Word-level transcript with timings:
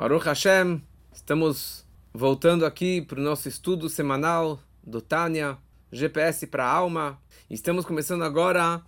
Baruch 0.00 0.24
Hashem, 0.24 0.82
estamos 1.12 1.84
voltando 2.10 2.64
aqui 2.64 3.02
para 3.02 3.20
o 3.20 3.22
nosso 3.22 3.50
estudo 3.50 3.86
semanal 3.86 4.58
do 4.82 5.02
Tânia, 5.02 5.58
GPS 5.92 6.46
para 6.46 6.64
a 6.64 6.72
alma. 6.72 7.20
Estamos 7.50 7.84
começando 7.84 8.24
agora 8.24 8.82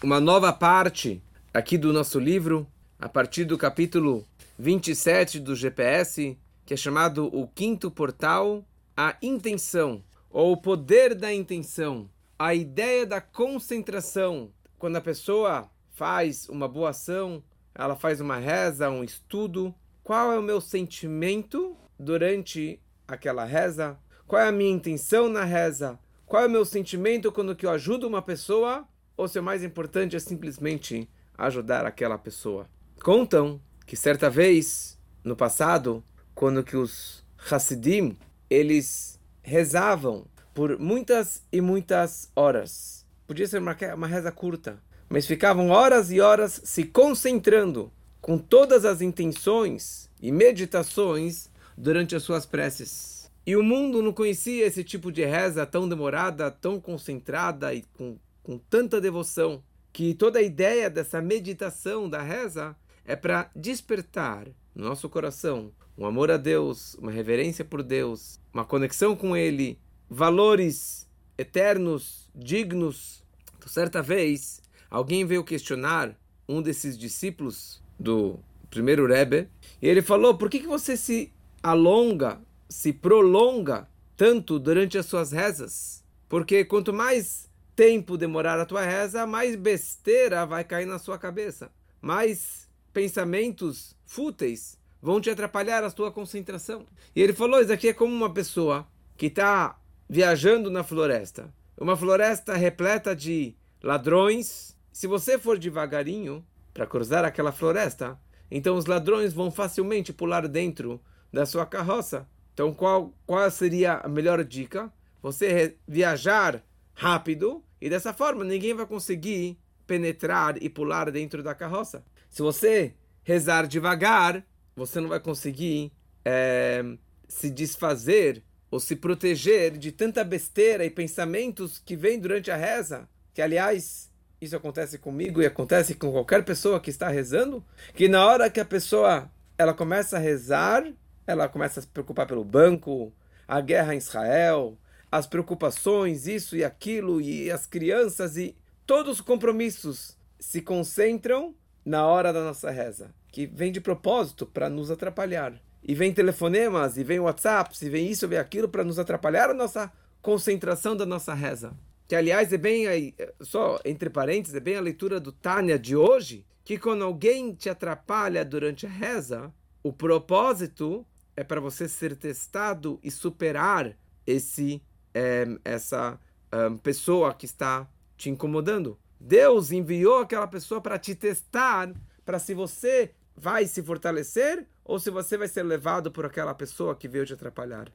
uma 0.00 0.20
nova 0.20 0.52
parte 0.52 1.20
aqui 1.52 1.76
do 1.76 1.92
nosso 1.92 2.20
livro, 2.20 2.68
a 3.00 3.08
partir 3.08 3.44
do 3.44 3.58
capítulo 3.58 4.24
27 4.56 5.40
do 5.40 5.56
GPS, 5.56 6.38
que 6.64 6.72
é 6.72 6.76
chamado 6.76 7.26
O 7.36 7.48
Quinto 7.48 7.90
Portal, 7.90 8.64
a 8.96 9.16
intenção, 9.20 10.04
ou 10.30 10.52
o 10.52 10.56
poder 10.56 11.16
da 11.16 11.34
intenção, 11.34 12.08
a 12.38 12.54
ideia 12.54 13.04
da 13.04 13.20
concentração. 13.20 14.52
Quando 14.78 14.94
a 14.94 15.00
pessoa 15.00 15.68
faz 15.90 16.48
uma 16.48 16.68
boa 16.68 16.90
ação, 16.90 17.42
ela 17.74 17.96
faz 17.96 18.20
uma 18.20 18.36
reza, 18.36 18.88
um 18.88 19.02
estudo, 19.02 19.74
qual 20.04 20.30
é 20.30 20.38
o 20.38 20.42
meu 20.42 20.60
sentimento 20.60 21.74
durante 21.98 22.78
aquela 23.08 23.42
reza? 23.46 23.98
Qual 24.26 24.40
é 24.40 24.46
a 24.46 24.52
minha 24.52 24.70
intenção 24.70 25.30
na 25.30 25.44
reza? 25.44 25.98
Qual 26.26 26.42
é 26.42 26.46
o 26.46 26.50
meu 26.50 26.66
sentimento 26.66 27.32
quando 27.32 27.56
que 27.56 27.64
eu 27.64 27.70
ajudo 27.70 28.06
uma 28.06 28.20
pessoa? 28.20 28.86
Ou 29.16 29.26
se 29.26 29.38
o 29.38 29.42
mais 29.42 29.64
importante 29.64 30.14
é 30.14 30.18
simplesmente 30.18 31.08
ajudar 31.38 31.86
aquela 31.86 32.18
pessoa? 32.18 32.68
Contam 33.02 33.58
que 33.86 33.96
certa 33.96 34.28
vez, 34.28 34.98
no 35.24 35.34
passado, 35.34 36.04
quando 36.34 36.62
que 36.62 36.76
os 36.76 37.24
Hassidim, 37.50 38.14
eles 38.50 39.18
rezavam 39.40 40.26
por 40.52 40.78
muitas 40.78 41.42
e 41.50 41.62
muitas 41.62 42.30
horas. 42.36 43.06
Podia 43.26 43.46
ser 43.46 43.58
uma, 43.58 43.74
uma 43.94 44.06
reza 44.06 44.30
curta, 44.30 44.78
mas 45.08 45.26
ficavam 45.26 45.70
horas 45.70 46.12
e 46.12 46.20
horas 46.20 46.60
se 46.62 46.84
concentrando 46.84 47.90
com 48.24 48.38
todas 48.38 48.86
as 48.86 49.02
intenções 49.02 50.08
e 50.18 50.32
meditações 50.32 51.50
durante 51.76 52.16
as 52.16 52.22
suas 52.22 52.46
preces. 52.46 53.30
E 53.44 53.54
o 53.54 53.62
mundo 53.62 54.00
não 54.00 54.14
conhecia 54.14 54.64
esse 54.64 54.82
tipo 54.82 55.12
de 55.12 55.22
reza 55.26 55.66
tão 55.66 55.86
demorada, 55.86 56.50
tão 56.50 56.80
concentrada 56.80 57.74
e 57.74 57.82
com, 57.92 58.16
com 58.42 58.56
tanta 58.56 58.98
devoção, 58.98 59.62
que 59.92 60.14
toda 60.14 60.38
a 60.38 60.42
ideia 60.42 60.88
dessa 60.88 61.20
meditação 61.20 62.08
da 62.08 62.22
reza 62.22 62.74
é 63.04 63.14
para 63.14 63.50
despertar 63.54 64.46
no 64.74 64.86
nosso 64.86 65.06
coração 65.10 65.70
um 65.94 66.06
amor 66.06 66.30
a 66.30 66.38
Deus, 66.38 66.94
uma 66.94 67.12
reverência 67.12 67.62
por 67.62 67.82
Deus, 67.82 68.40
uma 68.54 68.64
conexão 68.64 69.14
com 69.14 69.36
Ele, 69.36 69.78
valores 70.08 71.06
eternos, 71.36 72.30
dignos. 72.34 73.22
Então, 73.58 73.68
certa 73.68 74.00
vez, 74.00 74.62
alguém 74.88 75.26
veio 75.26 75.44
questionar 75.44 76.18
um 76.48 76.62
desses 76.62 76.96
discípulos 76.96 77.83
do 77.98 78.38
primeiro 78.70 79.06
Rebbe 79.06 79.48
e 79.80 79.88
ele 79.88 80.02
falou: 80.02 80.36
por 80.36 80.50
que, 80.50 80.60
que 80.60 80.66
você 80.66 80.96
se 80.96 81.32
alonga, 81.62 82.40
se 82.68 82.92
prolonga 82.92 83.88
tanto 84.16 84.58
durante 84.58 84.98
as 84.98 85.06
suas 85.06 85.32
rezas? 85.32 86.04
Porque 86.28 86.64
quanto 86.64 86.92
mais 86.92 87.48
tempo 87.76 88.16
demorar 88.16 88.58
a 88.58 88.66
tua 88.66 88.82
reza, 88.82 89.26
mais 89.26 89.56
besteira 89.56 90.46
vai 90.46 90.64
cair 90.64 90.86
na 90.86 90.98
sua 90.98 91.18
cabeça, 91.18 91.70
mais 92.00 92.68
pensamentos 92.92 93.96
fúteis 94.04 94.78
vão 95.02 95.20
te 95.20 95.28
atrapalhar 95.28 95.84
a 95.84 95.90
tua 95.90 96.10
concentração. 96.10 96.86
E 97.14 97.20
ele 97.20 97.32
falou: 97.32 97.60
Isso 97.60 97.72
aqui 97.72 97.88
é 97.88 97.92
como 97.92 98.14
uma 98.14 98.32
pessoa 98.32 98.86
que 99.16 99.26
está 99.26 99.78
viajando 100.08 100.70
na 100.70 100.82
floresta. 100.82 101.52
Uma 101.76 101.96
floresta 101.96 102.54
repleta 102.54 103.14
de 103.14 103.54
ladrões. 103.82 104.74
Se 104.92 105.06
você 105.06 105.38
for 105.38 105.58
devagarinho 105.58 106.44
para 106.74 106.86
cruzar 106.86 107.24
aquela 107.24 107.52
floresta, 107.52 108.18
então 108.50 108.76
os 108.76 108.86
ladrões 108.86 109.32
vão 109.32 109.50
facilmente 109.50 110.12
pular 110.12 110.46
dentro 110.48 111.00
da 111.32 111.46
sua 111.46 111.64
carroça. 111.64 112.28
Então, 112.52 112.74
qual, 112.74 113.14
qual 113.26 113.50
seria 113.50 113.94
a 113.94 114.08
melhor 114.08 114.44
dica? 114.44 114.92
Você 115.22 115.76
viajar 115.86 116.62
rápido 116.92 117.64
e 117.80 117.88
dessa 117.88 118.12
forma 118.12 118.44
ninguém 118.44 118.74
vai 118.74 118.86
conseguir 118.86 119.58
penetrar 119.86 120.62
e 120.62 120.68
pular 120.68 121.10
dentro 121.10 121.42
da 121.42 121.54
carroça. 121.54 122.04
Se 122.28 122.42
você 122.42 122.94
rezar 123.22 123.66
devagar, 123.66 124.44
você 124.76 125.00
não 125.00 125.08
vai 125.08 125.20
conseguir 125.20 125.92
é, 126.24 126.84
se 127.28 127.50
desfazer 127.50 128.42
ou 128.70 128.80
se 128.80 128.96
proteger 128.96 129.76
de 129.78 129.92
tanta 129.92 130.24
besteira 130.24 130.84
e 130.84 130.90
pensamentos 130.90 131.78
que 131.78 131.96
vêm 131.96 132.18
durante 132.18 132.50
a 132.50 132.56
reza, 132.56 133.08
que 133.32 133.40
aliás, 133.40 134.10
isso 134.44 134.56
acontece 134.56 134.98
comigo 134.98 135.42
e 135.42 135.46
acontece 135.46 135.94
com 135.94 136.12
qualquer 136.12 136.44
pessoa 136.44 136.80
que 136.80 136.90
está 136.90 137.08
rezando, 137.08 137.64
que 137.94 138.08
na 138.08 138.26
hora 138.26 138.50
que 138.50 138.60
a 138.60 138.64
pessoa 138.64 139.30
ela 139.58 139.74
começa 139.74 140.16
a 140.16 140.20
rezar, 140.20 140.84
ela 141.26 141.48
começa 141.48 141.80
a 141.80 141.82
se 141.82 141.88
preocupar 141.88 142.26
pelo 142.26 142.44
banco, 142.44 143.12
a 143.46 143.60
guerra 143.60 143.94
em 143.94 143.98
Israel, 143.98 144.76
as 145.10 145.26
preocupações, 145.26 146.26
isso 146.26 146.56
e 146.56 146.64
aquilo, 146.64 147.20
e 147.20 147.50
as 147.50 147.66
crianças, 147.66 148.36
e 148.36 148.56
todos 148.86 149.14
os 149.14 149.20
compromissos 149.20 150.16
se 150.38 150.60
concentram 150.60 151.54
na 151.84 152.06
hora 152.06 152.32
da 152.32 152.42
nossa 152.42 152.70
reza, 152.70 153.14
que 153.30 153.46
vem 153.46 153.70
de 153.70 153.80
propósito 153.80 154.46
para 154.46 154.68
nos 154.68 154.90
atrapalhar 154.90 155.54
e 155.86 155.94
vem 155.94 156.12
telefonemas, 156.12 156.96
e 156.96 157.04
vem 157.04 157.20
WhatsApp, 157.20 157.76
e 157.82 157.90
vem 157.90 158.10
isso, 158.10 158.26
vem 158.26 158.38
aquilo, 158.38 158.68
para 158.68 158.82
nos 158.82 158.98
atrapalhar 158.98 159.50
a 159.50 159.54
nossa 159.54 159.92
concentração 160.22 160.96
da 160.96 161.04
nossa 161.04 161.34
reza. 161.34 161.74
Que, 162.06 162.14
aliás, 162.14 162.52
é 162.52 162.58
bem, 162.58 162.86
aí, 162.86 163.14
só 163.40 163.78
entre 163.84 164.10
parênteses, 164.10 164.54
é 164.54 164.60
bem 164.60 164.76
a 164.76 164.80
leitura 164.80 165.18
do 165.18 165.32
Tânia 165.32 165.78
de 165.78 165.96
hoje, 165.96 166.46
que 166.62 166.78
quando 166.78 167.04
alguém 167.04 167.54
te 167.54 167.68
atrapalha 167.68 168.44
durante 168.44 168.86
a 168.86 168.90
reza, 168.90 169.52
o 169.82 169.92
propósito 169.92 171.06
é 171.36 171.42
para 171.42 171.60
você 171.60 171.88
ser 171.88 172.16
testado 172.16 172.98
e 173.02 173.10
superar 173.10 173.96
esse 174.26 174.82
é, 175.14 175.46
essa 175.64 176.18
é, 176.50 176.70
pessoa 176.82 177.32
que 177.32 177.46
está 177.46 177.88
te 178.16 178.28
incomodando. 178.28 178.98
Deus 179.18 179.70
enviou 179.70 180.18
aquela 180.18 180.46
pessoa 180.46 180.80
para 180.80 180.98
te 180.98 181.14
testar, 181.14 181.92
para 182.24 182.38
se 182.38 182.52
você 182.52 183.12
vai 183.36 183.66
se 183.66 183.82
fortalecer 183.82 184.66
ou 184.84 184.98
se 184.98 185.10
você 185.10 185.36
vai 185.36 185.48
ser 185.48 185.62
levado 185.62 186.10
por 186.10 186.26
aquela 186.26 186.54
pessoa 186.54 186.94
que 186.94 187.08
veio 187.08 187.24
te 187.24 187.32
atrapalhar. 187.32 187.90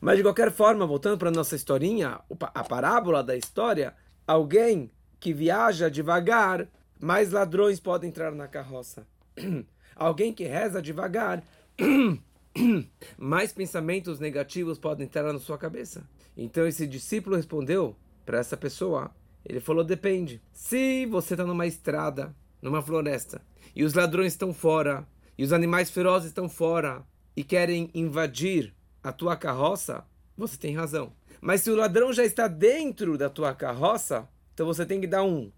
Mas 0.00 0.16
de 0.16 0.22
qualquer 0.22 0.50
forma, 0.50 0.86
voltando 0.86 1.18
para 1.18 1.30
nossa 1.30 1.56
historinha, 1.56 2.20
a 2.40 2.64
parábola 2.64 3.22
da 3.22 3.36
história, 3.36 3.94
alguém 4.26 4.90
que 5.18 5.32
viaja 5.32 5.90
devagar, 5.90 6.66
mais 6.98 7.30
ladrões 7.30 7.78
podem 7.80 8.10
entrar 8.10 8.32
na 8.32 8.48
carroça. 8.48 9.06
alguém 9.94 10.32
que 10.32 10.44
reza 10.44 10.80
devagar, 10.80 11.42
mais 13.18 13.52
pensamentos 13.52 14.18
negativos 14.18 14.78
podem 14.78 15.06
entrar 15.06 15.32
na 15.32 15.38
sua 15.38 15.58
cabeça. 15.58 16.02
Então 16.36 16.66
esse 16.66 16.86
discípulo 16.86 17.36
respondeu 17.36 17.96
para 18.24 18.38
essa 18.38 18.56
pessoa, 18.56 19.10
ele 19.44 19.60
falou: 19.60 19.84
depende. 19.84 20.40
Se 20.52 21.06
você 21.06 21.34
está 21.34 21.44
numa 21.44 21.66
estrada, 21.66 22.34
numa 22.60 22.82
floresta, 22.82 23.42
e 23.74 23.84
os 23.84 23.94
ladrões 23.94 24.32
estão 24.32 24.52
fora, 24.52 25.06
e 25.36 25.44
os 25.44 25.52
animais 25.52 25.90
ferozes 25.90 26.28
estão 26.28 26.48
fora, 26.48 27.04
e 27.36 27.44
querem 27.44 27.90
invadir 27.94 28.74
a 29.02 29.12
tua 29.12 29.36
carroça, 29.36 30.04
você 30.36 30.56
tem 30.56 30.74
razão. 30.74 31.12
Mas 31.40 31.62
se 31.62 31.70
o 31.70 31.76
ladrão 31.76 32.12
já 32.12 32.24
está 32.24 32.46
dentro 32.46 33.16
da 33.16 33.30
tua 33.30 33.54
carroça, 33.54 34.28
então 34.52 34.66
você 34.66 34.84
tem 34.84 35.00
que 35.00 35.06
dar 35.06 35.22
um, 35.22 35.50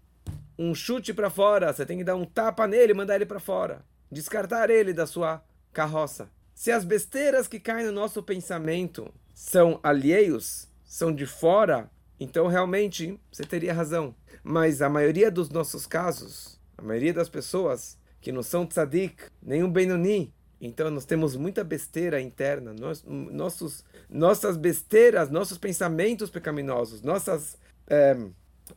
um 0.57 0.73
chute 0.73 1.13
para 1.13 1.29
fora, 1.29 1.73
você 1.73 1.85
tem 1.85 1.97
que 1.97 2.03
dar 2.03 2.15
um 2.15 2.25
tapa 2.25 2.67
nele 2.67 2.93
mandar 2.93 3.15
ele 3.15 3.25
para 3.25 3.39
fora. 3.39 3.85
Descartar 4.11 4.69
ele 4.69 4.93
da 4.93 5.05
sua 5.05 5.43
carroça. 5.71 6.29
Se 6.53 6.71
as 6.71 6.85
besteiras 6.85 7.47
que 7.47 7.59
caem 7.59 7.85
no 7.85 7.91
nosso 7.91 8.21
pensamento 8.21 9.11
são 9.33 9.79
alheios, 9.81 10.67
são 10.85 11.13
de 11.13 11.25
fora, 11.25 11.89
então 12.19 12.47
realmente 12.47 13.19
você 13.31 13.43
teria 13.43 13.73
razão. 13.73 14.15
Mas 14.43 14.81
a 14.81 14.89
maioria 14.89 15.31
dos 15.31 15.49
nossos 15.49 15.87
casos, 15.87 16.59
a 16.77 16.81
maioria 16.81 17.13
das 17.13 17.27
pessoas 17.27 17.97
que 18.21 18.31
não 18.31 18.43
são 18.43 18.65
tzadik, 18.65 19.23
nenhum 19.41 19.69
Benoni. 19.69 20.33
Então 20.65 20.89
nós 20.89 21.03
temos 21.03 21.35
muita 21.35 21.61
besteira 21.61 22.21
interna, 22.21 22.73
nós, 22.73 23.03
nossos, 23.05 23.83
nossas 24.09 24.55
besteiras, 24.55 25.29
nossos 25.29 25.57
pensamentos 25.57 26.29
pecaminosos, 26.29 27.01
nossas 27.01 27.57
é, 27.85 28.17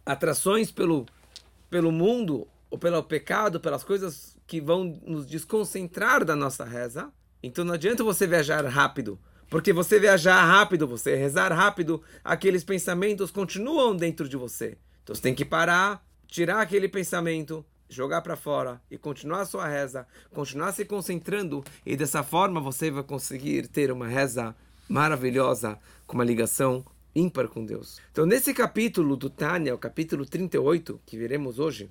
atrações 0.05 0.72
pelo, 0.72 1.06
pelo 1.70 1.93
mundo 1.93 2.49
ou 2.69 2.76
pelo 2.76 3.00
pecado, 3.05 3.61
pelas 3.61 3.84
coisas 3.84 4.37
que 4.49 4.61
vão 4.61 5.00
nos 5.06 5.26
desconcentrar 5.26 6.25
da 6.25 6.34
nossa 6.34 6.64
reza. 6.64 7.08
Então 7.40 7.64
não 7.64 7.75
adianta 7.75 8.02
você 8.02 8.26
viajar 8.26 8.66
rápido, 8.66 9.16
porque 9.49 9.72
você 9.72 10.00
viajar 10.00 10.44
rápido, 10.44 10.88
você 10.88 11.14
rezar 11.14 11.52
rápido, 11.52 12.02
aqueles 12.25 12.64
pensamentos 12.64 13.31
continuam 13.31 13.94
dentro 13.94 14.28
de 14.28 14.37
você. 14.37 14.76
Então 15.05 15.14
você 15.14 15.22
tem 15.22 15.37
que 15.37 15.44
parar, 15.44 16.05
tirar 16.26 16.62
aquele 16.62 16.88
pensamento, 16.88 17.64
jogar 17.88 18.23
para 18.23 18.37
fora 18.37 18.81
e 18.91 18.99
continuar 18.99 19.43
a 19.43 19.47
sua 19.47 19.69
reza, 19.69 20.06
continuar 20.33 20.73
se 20.73 20.85
concentrando 20.85 21.65
e 21.85 21.97
dessa 21.97 22.23
forma 22.23 22.61
você 22.61 22.91
vai 22.91 23.03
conseguir 23.03 23.69
ter 23.69 23.91
uma 23.91 24.09
reza 24.09 24.55
maravilhosa 24.88 25.79
com 26.06 26.15
uma 26.15 26.25
ligação 26.25 26.85
ímpar 27.15 27.49
com 27.49 27.65
Deus. 27.65 27.99
Então 28.12 28.27
nesse 28.27 28.53
capítulo 28.53 29.17
do 29.17 29.31
Tânia, 29.31 29.75
o 29.75 29.79
capítulo 29.79 30.27
38 30.27 31.00
que 31.06 31.17
veremos 31.17 31.59
hoje, 31.59 31.88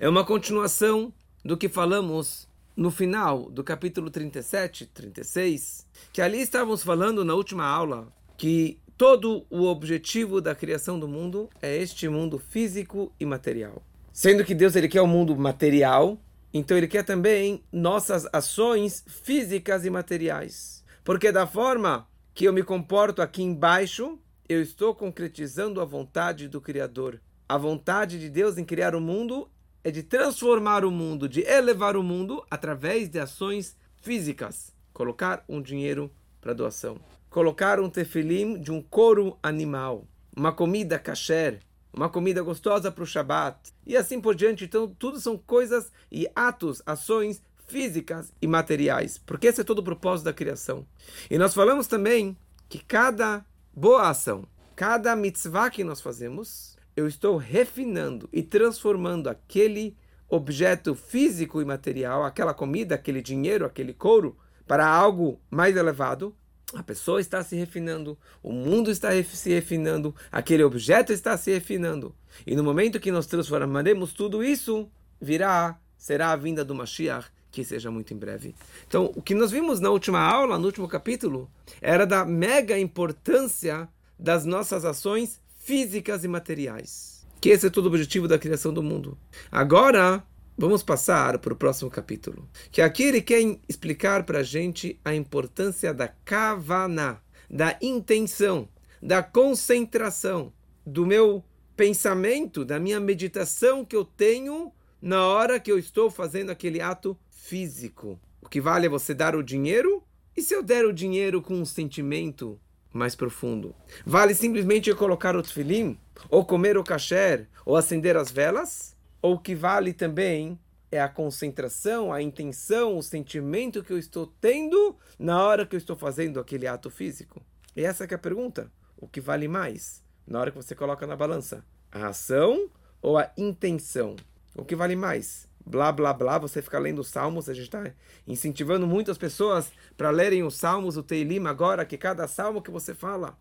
é 0.00 0.08
uma 0.08 0.24
continuação 0.24 1.12
do 1.44 1.56
que 1.56 1.68
falamos 1.68 2.48
no 2.76 2.90
final 2.90 3.50
do 3.50 3.64
capítulo 3.64 4.10
37, 4.10 4.86
36, 4.86 5.86
que 6.12 6.20
ali 6.20 6.40
estávamos 6.40 6.82
falando 6.82 7.24
na 7.24 7.34
última 7.34 7.64
aula 7.64 8.12
que 8.36 8.78
todo 8.96 9.46
o 9.48 9.64
objetivo 9.64 10.40
da 10.40 10.54
criação 10.54 10.98
do 10.98 11.08
mundo 11.08 11.48
é 11.60 11.76
este 11.76 12.08
mundo 12.08 12.38
físico 12.38 13.12
e 13.18 13.24
material. 13.24 13.82
Sendo 14.16 14.46
que 14.46 14.54
Deus 14.54 14.74
ele 14.74 14.88
quer 14.88 15.02
o 15.02 15.06
mundo 15.06 15.36
material, 15.36 16.18
então 16.50 16.74
ele 16.74 16.88
quer 16.88 17.02
também 17.02 17.62
nossas 17.70 18.26
ações 18.32 19.04
físicas 19.06 19.84
e 19.84 19.90
materiais. 19.90 20.82
Porque 21.04 21.30
da 21.30 21.46
forma 21.46 22.08
que 22.32 22.46
eu 22.46 22.52
me 22.54 22.62
comporto 22.62 23.20
aqui 23.20 23.42
embaixo, 23.42 24.18
eu 24.48 24.62
estou 24.62 24.94
concretizando 24.94 25.82
a 25.82 25.84
vontade 25.84 26.48
do 26.48 26.62
Criador. 26.62 27.20
A 27.46 27.58
vontade 27.58 28.18
de 28.18 28.30
Deus 28.30 28.56
em 28.56 28.64
criar 28.64 28.94
o 28.94 29.02
mundo 29.02 29.50
é 29.84 29.90
de 29.90 30.02
transformar 30.02 30.82
o 30.82 30.90
mundo, 30.90 31.28
de 31.28 31.42
elevar 31.42 31.94
o 31.94 32.02
mundo 32.02 32.42
através 32.50 33.10
de 33.10 33.18
ações 33.18 33.76
físicas. 34.00 34.72
Colocar 34.94 35.44
um 35.46 35.60
dinheiro 35.60 36.10
para 36.40 36.54
doação. 36.54 36.98
Colocar 37.28 37.78
um 37.78 37.90
tefilim 37.90 38.58
de 38.58 38.72
um 38.72 38.80
couro 38.80 39.36
animal. 39.42 40.06
Uma 40.34 40.52
comida 40.52 40.98
kasher. 40.98 41.60
Uma 41.96 42.10
comida 42.10 42.42
gostosa 42.42 42.92
para 42.92 43.02
o 43.02 43.06
Shabat. 43.06 43.72
E 43.86 43.96
assim 43.96 44.20
por 44.20 44.34
diante. 44.34 44.64
Então, 44.64 44.86
tudo 44.86 45.18
são 45.18 45.38
coisas 45.38 45.90
e 46.12 46.28
atos, 46.36 46.82
ações 46.84 47.42
físicas 47.66 48.32
e 48.40 48.46
materiais. 48.46 49.16
Porque 49.16 49.46
esse 49.46 49.62
é 49.62 49.64
todo 49.64 49.78
o 49.78 49.82
propósito 49.82 50.26
da 50.26 50.32
criação. 50.32 50.86
E 51.30 51.38
nós 51.38 51.54
falamos 51.54 51.86
também 51.86 52.36
que 52.68 52.78
cada 52.78 53.44
boa 53.74 54.10
ação, 54.10 54.44
cada 54.76 55.16
mitzvah 55.16 55.70
que 55.70 55.82
nós 55.82 56.02
fazemos, 56.02 56.76
eu 56.94 57.08
estou 57.08 57.38
refinando 57.38 58.28
e 58.30 58.42
transformando 58.42 59.28
aquele 59.28 59.96
objeto 60.28 60.94
físico 60.94 61.62
e 61.62 61.64
material, 61.64 62.24
aquela 62.24 62.52
comida, 62.52 62.94
aquele 62.94 63.22
dinheiro, 63.22 63.64
aquele 63.64 63.94
couro, 63.94 64.36
para 64.66 64.86
algo 64.86 65.40
mais 65.50 65.76
elevado, 65.76 66.34
a 66.74 66.82
pessoa 66.82 67.20
está 67.20 67.42
se 67.44 67.54
refinando, 67.54 68.18
o 68.42 68.52
mundo 68.52 68.90
está 68.90 69.10
se 69.22 69.50
refinando, 69.50 70.14
aquele 70.32 70.64
objeto 70.64 71.12
está 71.12 71.36
se 71.36 71.52
refinando. 71.52 72.14
E 72.46 72.56
no 72.56 72.64
momento 72.64 72.98
que 72.98 73.12
nós 73.12 73.26
transformaremos 73.26 74.12
tudo 74.12 74.42
isso, 74.42 74.88
virá, 75.20 75.78
será 75.96 76.32
a 76.32 76.36
vinda 76.36 76.64
do 76.64 76.74
Mashiach, 76.74 77.28
que 77.52 77.64
seja 77.64 77.90
muito 77.90 78.12
em 78.12 78.16
breve. 78.16 78.54
Então, 78.86 79.12
o 79.14 79.22
que 79.22 79.34
nós 79.34 79.50
vimos 79.50 79.78
na 79.78 79.90
última 79.90 80.20
aula, 80.20 80.58
no 80.58 80.66
último 80.66 80.88
capítulo, 80.88 81.48
era 81.80 82.04
da 82.04 82.24
mega 82.24 82.78
importância 82.78 83.88
das 84.18 84.44
nossas 84.44 84.84
ações 84.84 85.40
físicas 85.60 86.24
e 86.24 86.28
materiais. 86.28 87.24
Que 87.40 87.50
esse 87.50 87.68
é 87.68 87.70
todo 87.70 87.86
o 87.86 87.88
objetivo 87.88 88.26
da 88.26 88.38
criação 88.38 88.74
do 88.74 88.82
mundo. 88.82 89.16
Agora, 89.52 90.22
vamos 90.56 90.82
passar 90.82 91.38
para 91.38 91.52
o 91.52 91.56
próximo 91.56 91.90
capítulo. 91.90 92.48
Que 92.70 92.80
aqui 92.80 93.04
ele 93.04 93.20
quer 93.20 93.40
explicar 93.68 94.24
para 94.24 94.40
a 94.40 94.42
gente 94.42 94.98
a 95.04 95.14
importância 95.14 95.92
da 95.92 96.08
kavaná, 96.08 97.18
da 97.50 97.76
intenção, 97.80 98.68
da 99.02 99.22
concentração, 99.22 100.52
do 100.84 101.04
meu 101.04 101.44
pensamento, 101.76 102.64
da 102.64 102.78
minha 102.78 102.98
meditação 102.98 103.84
que 103.84 103.94
eu 103.94 104.04
tenho 104.04 104.72
na 105.00 105.26
hora 105.26 105.60
que 105.60 105.70
eu 105.70 105.78
estou 105.78 106.10
fazendo 106.10 106.50
aquele 106.50 106.80
ato 106.80 107.16
físico. 107.30 108.18
O 108.40 108.48
que 108.48 108.60
vale 108.60 108.86
é 108.86 108.88
você 108.88 109.12
dar 109.12 109.36
o 109.36 109.42
dinheiro? 109.42 110.02
E 110.36 110.42
se 110.42 110.54
eu 110.54 110.62
der 110.62 110.84
o 110.84 110.92
dinheiro 110.92 111.42
com 111.42 111.54
um 111.54 111.64
sentimento 111.64 112.58
mais 112.92 113.14
profundo. 113.14 113.74
Vale 114.04 114.34
simplesmente 114.34 114.92
colocar 114.94 115.36
o 115.36 115.42
tefilim, 115.42 115.98
ou 116.30 116.44
comer 116.44 116.78
o 116.78 116.84
kasher, 116.84 117.46
ou 117.64 117.76
acender 117.76 118.16
as 118.16 118.30
velas? 118.30 118.95
Ou 119.26 119.34
o 119.34 119.38
que 119.40 119.56
vale 119.56 119.92
também 119.92 120.56
é 120.88 121.00
a 121.00 121.08
concentração, 121.08 122.12
a 122.12 122.22
intenção, 122.22 122.96
o 122.96 123.02
sentimento 123.02 123.82
que 123.82 123.92
eu 123.92 123.98
estou 123.98 124.24
tendo 124.40 124.96
na 125.18 125.42
hora 125.42 125.66
que 125.66 125.74
eu 125.74 125.78
estou 125.78 125.96
fazendo 125.96 126.38
aquele 126.38 126.64
ato 126.64 126.88
físico? 126.90 127.42
E 127.74 127.82
essa 127.82 128.04
é 128.04 128.14
a 128.14 128.18
pergunta. 128.18 128.70
O 128.96 129.08
que 129.08 129.20
vale 129.20 129.48
mais 129.48 130.00
na 130.24 130.38
hora 130.38 130.52
que 130.52 130.56
você 130.56 130.76
coloca 130.76 131.08
na 131.08 131.16
balança? 131.16 131.64
A 131.90 132.06
ação 132.06 132.70
ou 133.02 133.18
a 133.18 133.28
intenção? 133.36 134.14
O 134.54 134.64
que 134.64 134.76
vale 134.76 134.94
mais? 134.94 135.48
blá 135.66 135.90
blá 135.90 136.12
blá, 136.12 136.38
você 136.38 136.62
fica 136.62 136.78
lendo 136.78 137.00
os 137.00 137.08
salmos, 137.08 137.48
a 137.48 137.52
gente 137.52 137.64
está 137.64 137.92
incentivando 138.28 138.86
muitas 138.86 139.18
pessoas 139.18 139.72
para 139.96 140.10
lerem 140.10 140.44
os 140.44 140.54
salmos, 140.54 140.96
o 140.96 141.02
Teilim 141.02 141.44
agora, 141.48 141.84
que 141.84 141.98
cada 141.98 142.28
salmo 142.28 142.62
que 142.62 142.70
você 142.70 142.94
fala, 142.94 143.36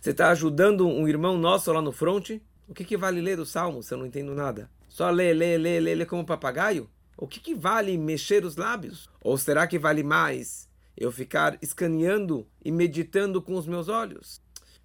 você 0.00 0.10
está 0.10 0.30
ajudando 0.30 0.86
um 0.86 1.08
irmão 1.08 1.36
nosso 1.36 1.72
lá 1.72 1.82
no 1.82 1.90
fronte, 1.90 2.40
o 2.68 2.72
que, 2.72 2.84
que 2.84 2.96
vale 2.96 3.20
ler 3.20 3.40
os 3.40 3.50
salmos 3.50 3.90
eu 3.90 3.98
não 3.98 4.06
entendo 4.06 4.32
nada? 4.32 4.70
Só 4.96 5.10
ler, 5.10 5.34
ler, 5.34 5.60
ler, 5.60 5.78
ler, 5.78 5.94
ler 5.94 6.06
como 6.06 6.24
papagaio? 6.24 6.88
O 7.18 7.26
que, 7.26 7.38
que 7.38 7.54
vale 7.54 7.98
mexer 7.98 8.46
os 8.46 8.56
lábios? 8.56 9.10
Ou 9.20 9.36
será 9.36 9.66
que 9.66 9.78
vale 9.78 10.02
mais 10.02 10.70
eu 10.96 11.12
ficar 11.12 11.58
escaneando 11.60 12.46
e 12.64 12.72
meditando 12.72 13.42
com 13.42 13.56
os 13.56 13.66
meus 13.66 13.88
olhos? 13.88 14.40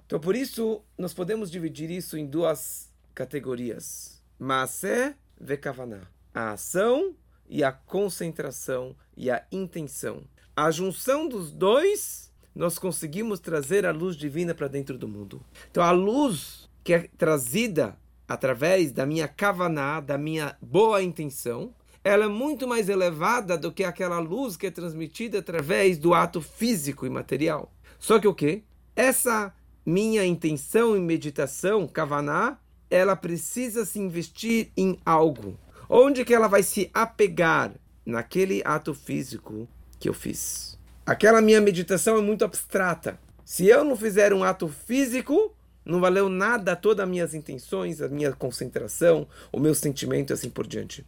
Então, 0.05 0.19
por 0.19 0.35
isso, 0.35 0.83
nós 0.97 1.13
podemos 1.13 1.49
dividir 1.49 1.89
isso 1.89 2.17
em 2.17 2.25
duas 2.25 2.91
categorias. 3.15 4.21
Maaseh 4.37 5.15
ve 5.39 5.55
Kavanah 5.55 6.09
a 6.33 6.51
ação 6.51 7.15
e 7.49 7.63
a 7.63 7.71
concentração 7.71 8.93
e 9.15 9.31
a 9.31 9.45
intenção. 9.49 10.23
A 10.53 10.71
junção 10.71 11.25
dos 11.25 11.53
dois, 11.53 12.33
nós 12.53 12.77
conseguimos 12.77 13.39
trazer 13.39 13.85
a 13.85 13.93
luz 13.93 14.17
divina 14.17 14.53
para 14.53 14.67
dentro 14.67 14.97
do 14.97 15.07
mundo. 15.07 15.41
Então, 15.69 15.81
a 15.81 15.91
luz 15.91 16.69
que 16.83 16.93
é 16.93 17.07
trazida 17.17 17.97
através 18.33 18.91
da 18.91 19.05
minha 19.05 19.27
kavaná, 19.27 19.99
da 19.99 20.17
minha 20.17 20.55
boa 20.61 21.01
intenção, 21.01 21.73
ela 22.03 22.25
é 22.25 22.27
muito 22.27 22.67
mais 22.67 22.89
elevada 22.89 23.57
do 23.57 23.71
que 23.71 23.83
aquela 23.83 24.19
luz 24.19 24.57
que 24.57 24.67
é 24.67 24.71
transmitida 24.71 25.39
através 25.39 25.97
do 25.97 26.13
ato 26.13 26.41
físico 26.41 27.05
e 27.05 27.09
material. 27.09 27.71
Só 27.99 28.19
que 28.19 28.27
o 28.27 28.33
que? 28.33 28.63
Essa 28.95 29.53
minha 29.85 30.25
intenção 30.25 30.97
e 30.97 30.99
meditação, 30.99 31.87
kavaná, 31.87 32.57
ela 32.89 33.15
precisa 33.15 33.85
se 33.85 33.99
investir 33.99 34.71
em 34.75 34.97
algo. 35.05 35.57
Onde 35.87 36.25
que 36.25 36.33
ela 36.33 36.47
vai 36.47 36.63
se 36.63 36.89
apegar? 36.93 37.71
Naquele 38.03 38.63
ato 38.65 38.95
físico 38.95 39.67
que 39.99 40.09
eu 40.09 40.13
fiz. 40.13 40.77
Aquela 41.05 41.39
minha 41.39 41.61
meditação 41.61 42.17
é 42.17 42.21
muito 42.21 42.43
abstrata. 42.43 43.19
Se 43.45 43.67
eu 43.67 43.83
não 43.83 43.95
fizer 43.95 44.33
um 44.33 44.43
ato 44.43 44.67
físico, 44.67 45.53
não 45.85 45.99
valeu 45.99 46.29
nada 46.29 46.75
todas 46.75 47.03
as 47.03 47.09
minhas 47.09 47.33
intenções, 47.33 48.01
a 48.01 48.07
minha 48.07 48.31
concentração, 48.33 49.27
o 49.51 49.59
meu 49.59 49.73
sentimento 49.73 50.31
e 50.31 50.33
assim 50.33 50.49
por 50.49 50.67
diante. 50.67 51.05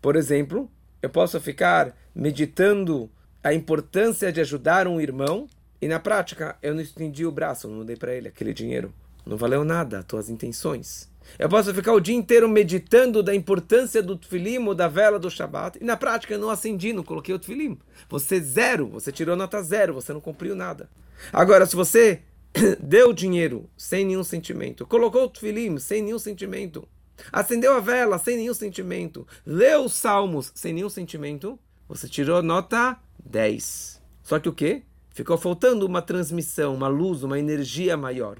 Por 0.00 0.16
exemplo, 0.16 0.70
eu 1.02 1.08
posso 1.08 1.40
ficar 1.40 1.96
meditando 2.14 3.10
a 3.42 3.54
importância 3.54 4.32
de 4.32 4.40
ajudar 4.40 4.86
um 4.86 5.00
irmão 5.00 5.46
e 5.80 5.88
na 5.88 5.98
prática 5.98 6.56
eu 6.62 6.74
não 6.74 6.80
estendi 6.80 7.24
o 7.24 7.32
braço, 7.32 7.68
não 7.68 7.84
dei 7.84 7.96
para 7.96 8.14
ele 8.14 8.28
aquele 8.28 8.52
dinheiro. 8.52 8.92
Não 9.24 9.36
valeu 9.36 9.64
nada 9.64 9.98
as 9.98 10.04
tuas 10.04 10.28
intenções. 10.28 11.08
Eu 11.38 11.48
posso 11.48 11.72
ficar 11.74 11.92
o 11.92 12.00
dia 12.00 12.14
inteiro 12.14 12.48
meditando 12.48 13.22
da 13.22 13.34
importância 13.34 14.02
do 14.02 14.16
tefilim 14.16 14.58
ou 14.66 14.74
da 14.74 14.88
vela 14.88 15.18
do 15.18 15.30
Shabat 15.30 15.78
e 15.80 15.84
na 15.84 15.96
prática 15.96 16.34
eu 16.34 16.38
não 16.38 16.50
acendi, 16.50 16.92
não 16.92 17.04
coloquei 17.04 17.34
o 17.34 17.38
tefilim. 17.38 17.78
Você 18.08 18.40
zero, 18.40 18.88
você 18.88 19.12
tirou 19.12 19.36
nota 19.36 19.62
zero, 19.62 19.94
você 19.94 20.12
não 20.12 20.20
cumpriu 20.20 20.56
nada. 20.56 20.88
Agora, 21.32 21.66
se 21.66 21.76
você 21.76 22.22
deu 22.80 23.12
dinheiro 23.12 23.68
sem 23.76 24.04
nenhum 24.04 24.24
sentimento, 24.24 24.86
colocou 24.86 25.24
o 25.24 25.28
tefilim 25.28 25.78
sem 25.78 26.02
nenhum 26.02 26.18
sentimento, 26.18 26.86
acendeu 27.32 27.74
a 27.74 27.80
vela 27.80 28.18
sem 28.18 28.36
nenhum 28.36 28.54
sentimento, 28.54 29.26
leu 29.46 29.84
os 29.84 29.94
salmos 29.94 30.52
sem 30.54 30.72
nenhum 30.72 30.88
sentimento, 30.88 31.58
você 31.88 32.08
tirou 32.08 32.42
nota 32.42 32.98
10. 33.24 34.00
Só 34.22 34.38
que 34.38 34.48
o 34.48 34.52
quê? 34.52 34.82
Ficou 35.12 35.36
faltando 35.36 35.86
uma 35.86 36.02
transmissão, 36.02 36.74
uma 36.74 36.88
luz, 36.88 37.22
uma 37.22 37.38
energia 37.38 37.96
maior. 37.96 38.38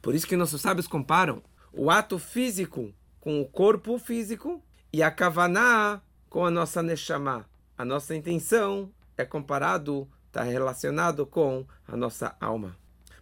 Por 0.00 0.14
isso 0.14 0.26
que 0.26 0.36
nossos 0.36 0.60
sábios 0.60 0.86
comparam 0.86 1.42
o 1.72 1.90
ato 1.90 2.18
físico 2.18 2.92
com 3.20 3.40
o 3.40 3.46
corpo 3.46 3.98
físico 3.98 4.62
e 4.92 5.02
a 5.02 5.10
kavaná 5.10 6.00
com 6.28 6.44
a 6.44 6.50
nossa 6.50 6.82
neshama. 6.82 7.46
A 7.76 7.84
nossa 7.84 8.14
intenção 8.14 8.90
é 9.16 9.24
comparado, 9.24 10.08
está 10.26 10.42
relacionado 10.42 11.26
com 11.26 11.66
a 11.86 11.96
nossa 11.96 12.34
alma. 12.40 12.76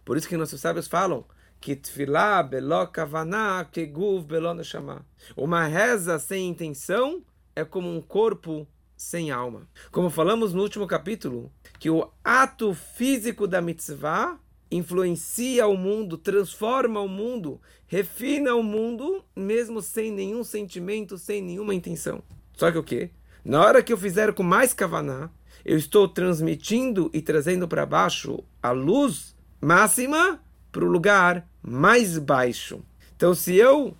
Por 0.07 0.15
isso 0.15 0.29
que 0.29 0.37
nossos 0.37 0.61
sábios 0.61 0.87
falam 0.87 1.25
que 1.59 1.75
tefilá 1.75 2.41
belo 2.41 2.87
kavaná 2.87 3.67
que 3.69 3.85
guv 3.85 4.25
belo 4.25 4.53
neshama. 4.53 5.05
Uma 5.35 5.65
reza 5.65 6.17
sem 6.17 6.47
intenção 6.47 7.21
é 7.53 7.65
como 7.65 7.93
um 7.93 8.01
corpo 8.01 8.65
sem 8.95 9.31
alma. 9.31 9.67
Como 9.91 10.09
falamos 10.09 10.53
no 10.53 10.61
último 10.61 10.87
capítulo, 10.87 11.51
que 11.77 11.89
o 11.89 12.09
ato 12.23 12.73
físico 12.73 13.45
da 13.45 13.59
mitzvah 13.59 14.39
influencia 14.71 15.67
o 15.67 15.75
mundo, 15.75 16.17
transforma 16.17 17.01
o 17.01 17.09
mundo, 17.09 17.59
refina 17.85 18.55
o 18.55 18.63
mundo, 18.63 19.25
mesmo 19.35 19.81
sem 19.81 20.09
nenhum 20.09 20.41
sentimento, 20.41 21.17
sem 21.17 21.41
nenhuma 21.41 21.75
intenção. 21.75 22.23
Só 22.53 22.71
que 22.71 22.77
o 22.77 22.83
quê? 22.83 23.11
Na 23.43 23.61
hora 23.61 23.83
que 23.83 23.91
eu 23.91 23.97
fizer 23.97 24.33
com 24.33 24.41
mais 24.41 24.73
kavaná, 24.73 25.29
eu 25.65 25.77
estou 25.77 26.07
transmitindo 26.07 27.11
e 27.13 27.21
trazendo 27.21 27.67
para 27.67 27.85
baixo 27.85 28.41
a 28.63 28.71
luz 28.71 29.35
máxima 29.61 30.41
para 30.71 30.85
o 30.85 30.87
lugar 30.87 31.47
mais 31.61 32.17
baixo. 32.17 32.83
Então, 33.15 33.33
se 33.33 33.55
eu 33.55 33.95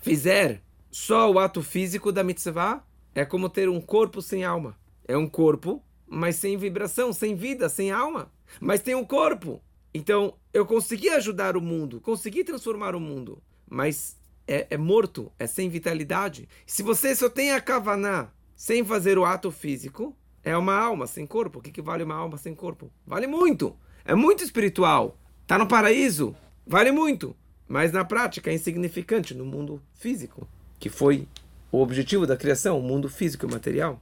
fizer 0.00 0.62
só 0.90 1.30
o 1.30 1.38
ato 1.38 1.62
físico 1.62 2.10
da 2.10 2.24
mitzvah, 2.24 2.84
é 3.14 3.24
como 3.24 3.48
ter 3.48 3.68
um 3.68 3.80
corpo 3.80 4.22
sem 4.22 4.44
alma. 4.44 4.76
é 5.06 5.16
um 5.16 5.28
corpo, 5.28 5.82
mas 6.06 6.36
sem 6.36 6.56
vibração, 6.56 7.12
sem 7.12 7.34
vida, 7.34 7.68
sem 7.68 7.90
alma. 7.90 8.30
Mas 8.60 8.80
tem 8.80 8.94
um 8.94 9.04
corpo. 9.04 9.60
Então, 9.92 10.34
eu 10.54 10.64
consegui 10.64 11.08
ajudar 11.10 11.56
o 11.56 11.60
mundo, 11.60 12.00
consegui 12.00 12.44
transformar 12.44 12.94
o 12.94 13.00
mundo, 13.00 13.42
mas 13.68 14.16
é, 14.46 14.66
é 14.70 14.76
morto, 14.78 15.30
é 15.38 15.46
sem 15.46 15.68
vitalidade. 15.68 16.48
Se 16.66 16.82
você 16.82 17.14
só 17.14 17.28
tem 17.28 17.52
a 17.52 17.60
kavaná 17.60 18.30
sem 18.54 18.84
fazer 18.84 19.18
o 19.18 19.24
ato 19.24 19.50
físico, 19.50 20.16
é 20.42 20.56
uma 20.56 20.76
alma 20.76 21.06
sem 21.06 21.26
corpo. 21.26 21.58
O 21.58 21.62
que, 21.62 21.70
que 21.70 21.82
vale 21.82 22.04
uma 22.04 22.14
alma 22.14 22.38
sem 22.38 22.54
corpo? 22.54 22.90
Vale 23.06 23.26
muito. 23.26 23.76
É 24.04 24.14
muito 24.14 24.42
espiritual. 24.42 25.16
Está 25.42 25.58
no 25.58 25.68
paraíso. 25.68 26.34
Vale 26.66 26.90
muito. 26.90 27.36
Mas 27.68 27.92
na 27.92 28.04
prática 28.04 28.50
é 28.50 28.54
insignificante 28.54 29.34
no 29.34 29.44
mundo 29.44 29.82
físico, 29.94 30.46
que 30.78 30.88
foi 30.88 31.26
o 31.70 31.80
objetivo 31.80 32.26
da 32.26 32.36
criação, 32.36 32.78
o 32.78 32.82
mundo 32.82 33.08
físico 33.08 33.46
e 33.46 33.50
material. 33.50 34.00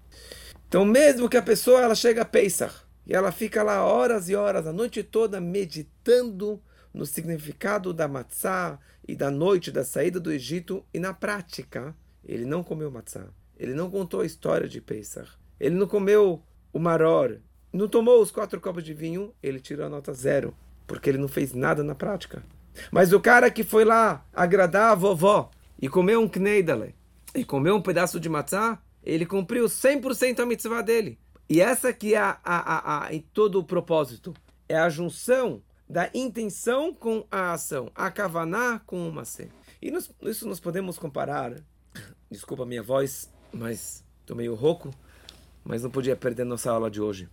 Então, 0.68 0.84
mesmo 0.84 1.28
que 1.28 1.36
a 1.36 1.42
pessoa 1.42 1.80
ela 1.80 1.94
chega 1.94 2.22
a 2.22 2.24
Pesach 2.24 2.74
e 3.06 3.14
ela 3.14 3.30
fica 3.30 3.62
lá 3.62 3.84
horas 3.84 4.28
e 4.28 4.34
horas, 4.34 4.66
a 4.66 4.72
noite 4.72 5.02
toda, 5.02 5.40
meditando 5.40 6.60
no 6.92 7.06
significado 7.06 7.92
da 7.92 8.08
matzá 8.08 8.78
e 9.06 9.14
da 9.14 9.30
noite 9.30 9.70
da 9.70 9.84
saída 9.84 10.18
do 10.18 10.32
Egito, 10.32 10.84
e 10.92 10.98
na 10.98 11.14
prática, 11.14 11.94
ele 12.24 12.44
não 12.44 12.62
comeu 12.62 12.90
matzá. 12.90 13.26
Ele 13.58 13.74
não 13.74 13.90
contou 13.90 14.20
a 14.20 14.26
história 14.26 14.68
de 14.68 14.80
Pesach. 14.80 15.30
Ele 15.58 15.74
não 15.74 15.86
comeu 15.86 16.42
o 16.72 16.78
maror. 16.78 17.38
Não 17.72 17.88
tomou 17.88 18.20
os 18.20 18.30
quatro 18.30 18.60
copos 18.60 18.82
de 18.82 18.94
vinho. 18.94 19.32
Ele 19.42 19.60
tirou 19.60 19.86
a 19.86 19.88
nota 19.88 20.12
zero. 20.12 20.54
Porque 20.86 21.08
ele 21.08 21.18
não 21.18 21.28
fez 21.28 21.52
nada 21.52 21.84
na 21.84 21.94
prática. 21.94 22.42
Mas 22.90 23.12
o 23.12 23.20
cara 23.20 23.50
que 23.50 23.62
foi 23.62 23.84
lá 23.84 24.24
agradar 24.32 24.92
a 24.92 24.94
vovó 24.94 25.50
e 25.80 25.88
comeu 25.88 26.20
um 26.20 26.28
kneidale 26.28 26.94
e 27.34 27.44
comeu 27.44 27.76
um 27.76 27.82
pedaço 27.82 28.18
de 28.18 28.28
matzá, 28.28 28.78
ele 29.02 29.24
cumpriu 29.24 29.66
100% 29.66 30.40
a 30.40 30.46
mitzvah 30.46 30.82
dele. 30.82 31.18
E 31.48 31.60
essa 31.60 31.92
que 31.92 32.14
é 32.14 32.18
a, 32.18 32.38
a, 32.44 32.58
a, 32.58 33.06
a, 33.06 33.10
todo 33.32 33.58
o 33.58 33.64
propósito. 33.64 34.34
É 34.68 34.76
a 34.76 34.88
junção 34.88 35.62
da 35.88 36.08
intenção 36.14 36.94
com 36.94 37.26
a 37.30 37.52
ação. 37.52 37.90
A 37.94 38.10
kavaná 38.10 38.80
com 38.86 39.08
o 39.08 39.12
macê. 39.12 39.48
E 39.82 39.90
nos, 39.90 40.10
isso 40.22 40.46
nós 40.46 40.60
podemos 40.60 40.98
comparar. 40.98 41.54
Desculpa 42.30 42.62
a 42.62 42.66
minha 42.66 42.82
voz, 42.82 43.28
mas 43.52 44.04
estou 44.20 44.36
meio 44.36 44.54
rouco. 44.54 44.94
Mas 45.64 45.82
não 45.82 45.90
podia 45.90 46.14
perder 46.14 46.44
nossa 46.44 46.70
aula 46.70 46.90
de 46.90 47.00
hoje. 47.00 47.28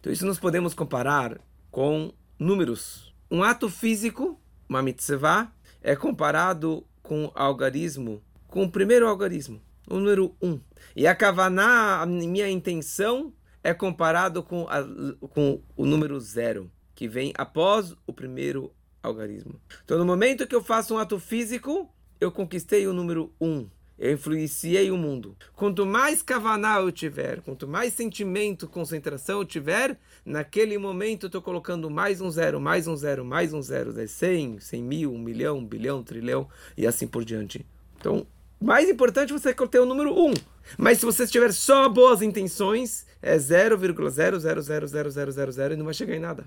Então 0.00 0.12
isso 0.12 0.26
nós 0.26 0.38
podemos 0.38 0.74
comparar 0.74 1.40
com 1.70 2.12
números. 2.38 3.14
Um 3.30 3.42
ato 3.42 3.68
físico, 3.68 4.40
uma 4.68 4.82
mitzvah, 4.82 5.52
é 5.82 5.94
comparado 5.94 6.86
com 7.02 7.26
o 7.26 7.32
algarismo, 7.34 8.22
com 8.48 8.64
o 8.64 8.70
primeiro 8.70 9.06
algarismo, 9.06 9.60
o 9.88 9.96
número 9.96 10.34
1. 10.42 10.48
Um. 10.48 10.60
E 10.94 11.06
a 11.06 11.14
kavaná, 11.14 12.00
a 12.02 12.06
minha 12.06 12.48
intenção, 12.48 13.32
é 13.62 13.74
comparado 13.74 14.42
com, 14.42 14.66
a, 14.68 14.82
com 15.28 15.60
o 15.76 15.84
número 15.84 16.18
zero, 16.20 16.70
que 16.94 17.08
vem 17.08 17.32
após 17.36 17.94
o 18.06 18.12
primeiro 18.12 18.72
algarismo. 19.02 19.60
Então, 19.84 19.98
no 19.98 20.04
momento 20.04 20.46
que 20.46 20.54
eu 20.54 20.62
faço 20.62 20.94
um 20.94 20.98
ato 20.98 21.18
físico, 21.18 21.92
eu 22.20 22.30
conquistei 22.30 22.86
o 22.86 22.92
número 22.92 23.32
um. 23.40 23.68
Eu 23.98 24.12
influenciei 24.12 24.90
o 24.90 24.96
mundo. 24.96 25.34
Quanto 25.54 25.86
mais 25.86 26.22
kavaná 26.22 26.78
eu 26.80 26.92
tiver, 26.92 27.40
quanto 27.40 27.66
mais 27.66 27.94
sentimento, 27.94 28.68
concentração 28.68 29.38
eu 29.38 29.44
tiver, 29.44 29.98
naquele 30.24 30.76
momento 30.76 31.24
eu 31.24 31.28
estou 31.28 31.40
colocando 31.40 31.88
mais 31.88 32.20
um 32.20 32.30
zero, 32.30 32.60
mais 32.60 32.86
um 32.86 32.94
zero, 32.94 33.24
mais 33.24 33.54
um 33.54 33.62
zero. 33.62 33.98
É 33.98 34.06
100, 34.06 34.60
100 34.60 34.82
mil, 34.82 35.14
um 35.14 35.18
milhão, 35.18 35.56
um 35.58 35.66
bilhão, 35.66 36.00
um 36.00 36.02
trilhão 36.02 36.46
e 36.76 36.86
assim 36.86 37.06
por 37.06 37.24
diante. 37.24 37.64
Então, 37.98 38.26
mais 38.60 38.86
importante 38.88 39.32
você 39.32 39.54
ter 39.54 39.80
o 39.80 39.86
número 39.86 40.14
1. 40.14 40.34
Mas 40.76 40.98
se 40.98 41.06
você 41.06 41.26
tiver 41.26 41.52
só 41.52 41.88
boas 41.88 42.20
intenções, 42.20 43.06
é 43.22 43.38
0,0000000 43.38 45.72
e 45.72 45.76
não 45.76 45.86
vai 45.86 45.94
chegar 45.94 46.14
em 46.14 46.20
nada. 46.20 46.46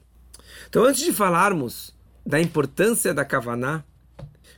Então, 0.68 0.84
antes 0.84 1.02
de 1.02 1.12
falarmos 1.12 1.98
da 2.26 2.40
importância 2.40 3.14
da 3.14 3.26
Kavaná, 3.26 3.84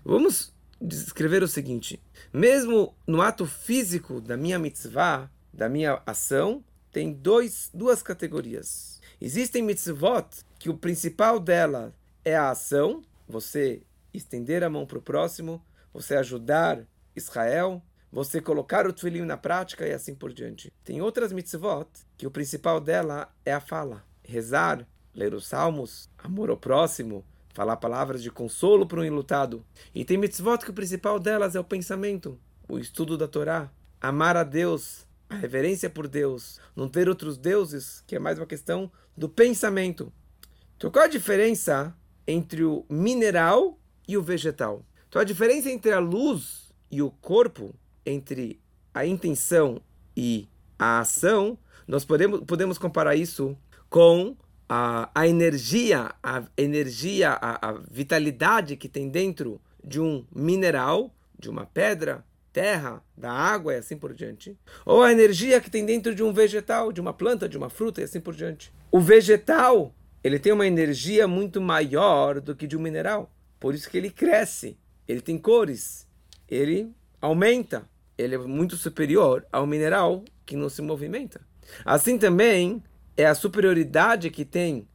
vamos 0.03 0.53
descrever 0.81 1.43
o 1.43 1.47
seguinte: 1.47 2.01
mesmo 2.33 2.95
no 3.05 3.21
ato 3.21 3.45
físico 3.45 4.21
da 4.21 4.37
minha 4.37 4.57
mitzvah, 4.57 5.29
da 5.53 5.67
minha 5.67 6.01
ação, 6.05 6.63
tem 6.91 7.13
dois, 7.13 7.69
duas 7.73 8.01
categorias. 8.01 8.99
Existem 9.19 9.61
mitzvot 9.61 10.27
que 10.57 10.69
o 10.69 10.77
principal 10.77 11.39
dela 11.39 11.93
é 12.23 12.35
a 12.35 12.51
ação, 12.51 13.01
você 13.27 13.81
estender 14.13 14.63
a 14.63 14.69
mão 14.69 14.85
para 14.85 14.97
o 14.97 15.01
próximo, 15.01 15.63
você 15.93 16.15
ajudar 16.15 16.85
Israel, 17.15 17.81
você 18.11 18.41
colocar 18.41 18.85
o 18.85 18.93
Tfilim 18.93 19.21
na 19.21 19.37
prática 19.37 19.87
e 19.87 19.93
assim 19.93 20.13
por 20.13 20.33
diante. 20.33 20.71
Tem 20.83 21.01
outras 21.01 21.31
mitzvot 21.31 21.87
que 22.17 22.27
o 22.27 22.31
principal 22.31 22.79
dela 22.79 23.33
é 23.45 23.53
a 23.53 23.59
fala. 23.59 24.03
Rezar, 24.23 24.85
ler 25.13 25.33
os 25.33 25.47
salmos, 25.47 26.09
amor 26.17 26.49
ao 26.49 26.57
próximo, 26.57 27.25
falar 27.53 27.77
palavras 27.77 28.21
de 28.21 28.31
consolo 28.31 28.85
para 28.85 28.99
um 28.99 29.03
enlutado. 29.03 29.65
E 29.93 30.05
tem 30.05 30.17
mitzvot 30.17 30.59
que 30.59 30.71
o 30.71 30.73
principal 30.73 31.19
delas 31.19 31.55
é 31.55 31.59
o 31.59 31.63
pensamento, 31.63 32.39
o 32.67 32.77
estudo 32.79 33.17
da 33.17 33.27
Torá, 33.27 33.71
amar 33.99 34.37
a 34.37 34.43
Deus, 34.43 35.05
a 35.29 35.35
reverência 35.35 35.89
por 35.89 36.07
Deus, 36.07 36.59
não 36.75 36.87
ter 36.87 37.07
outros 37.07 37.37
deuses, 37.37 38.03
que 38.07 38.15
é 38.15 38.19
mais 38.19 38.37
uma 38.37 38.45
questão 38.45 38.91
do 39.15 39.29
pensamento. 39.29 40.11
Então 40.77 40.89
qual 40.89 41.05
a 41.05 41.09
diferença 41.09 41.95
entre 42.27 42.63
o 42.63 42.85
mineral 42.89 43.77
e 44.07 44.17
o 44.17 44.23
vegetal? 44.23 44.85
Então 45.07 45.21
a 45.21 45.25
diferença 45.25 45.69
entre 45.69 45.91
a 45.91 45.99
luz 45.99 46.71
e 46.89 47.01
o 47.01 47.11
corpo, 47.11 47.73
entre 48.05 48.59
a 48.93 49.05
intenção 49.05 49.81
e 50.15 50.47
a 50.77 50.99
ação, 50.99 51.57
nós 51.87 52.03
podemos, 52.03 52.41
podemos 52.41 52.77
comparar 52.77 53.15
isso 53.15 53.57
com 53.89 54.35
a, 54.73 55.09
a 55.13 55.27
energia, 55.27 56.15
a 56.23 56.43
energia, 56.57 57.31
a, 57.31 57.71
a 57.71 57.73
vitalidade 57.91 58.77
que 58.77 58.87
tem 58.87 59.09
dentro 59.09 59.59
de 59.83 59.99
um 59.99 60.25
mineral, 60.33 61.13
de 61.37 61.49
uma 61.49 61.65
pedra, 61.65 62.23
terra, 62.53 63.03
da 63.17 63.29
água 63.33 63.73
e 63.73 63.75
assim 63.75 63.97
por 63.97 64.13
diante. 64.13 64.57
Ou 64.85 65.03
a 65.03 65.11
energia 65.11 65.59
que 65.59 65.69
tem 65.69 65.85
dentro 65.85 66.15
de 66.15 66.23
um 66.23 66.31
vegetal, 66.31 66.93
de 66.93 67.01
uma 67.01 67.11
planta, 67.11 67.49
de 67.49 67.57
uma 67.57 67.69
fruta 67.69 67.99
e 67.99 68.05
assim 68.05 68.21
por 68.21 68.33
diante. 68.33 68.71
O 68.89 69.01
vegetal, 69.01 69.93
ele 70.23 70.39
tem 70.39 70.53
uma 70.53 70.65
energia 70.65 71.27
muito 71.27 71.59
maior 71.59 72.39
do 72.39 72.55
que 72.55 72.65
de 72.65 72.77
um 72.77 72.81
mineral. 72.81 73.29
Por 73.59 73.75
isso 73.75 73.89
que 73.89 73.97
ele 73.97 74.09
cresce. 74.09 74.77
Ele 75.05 75.19
tem 75.19 75.37
cores, 75.37 76.07
ele 76.47 76.89
aumenta. 77.19 77.89
Ele 78.17 78.35
é 78.35 78.37
muito 78.37 78.77
superior 78.77 79.45
ao 79.51 79.67
mineral 79.67 80.23
que 80.45 80.55
não 80.55 80.69
se 80.69 80.81
movimenta. 80.81 81.41
Assim 81.83 82.17
também 82.17 82.81
é 83.15 83.25
a 83.25 83.35
superioridade 83.35 84.29
que 84.29 84.45
tem 84.45 84.87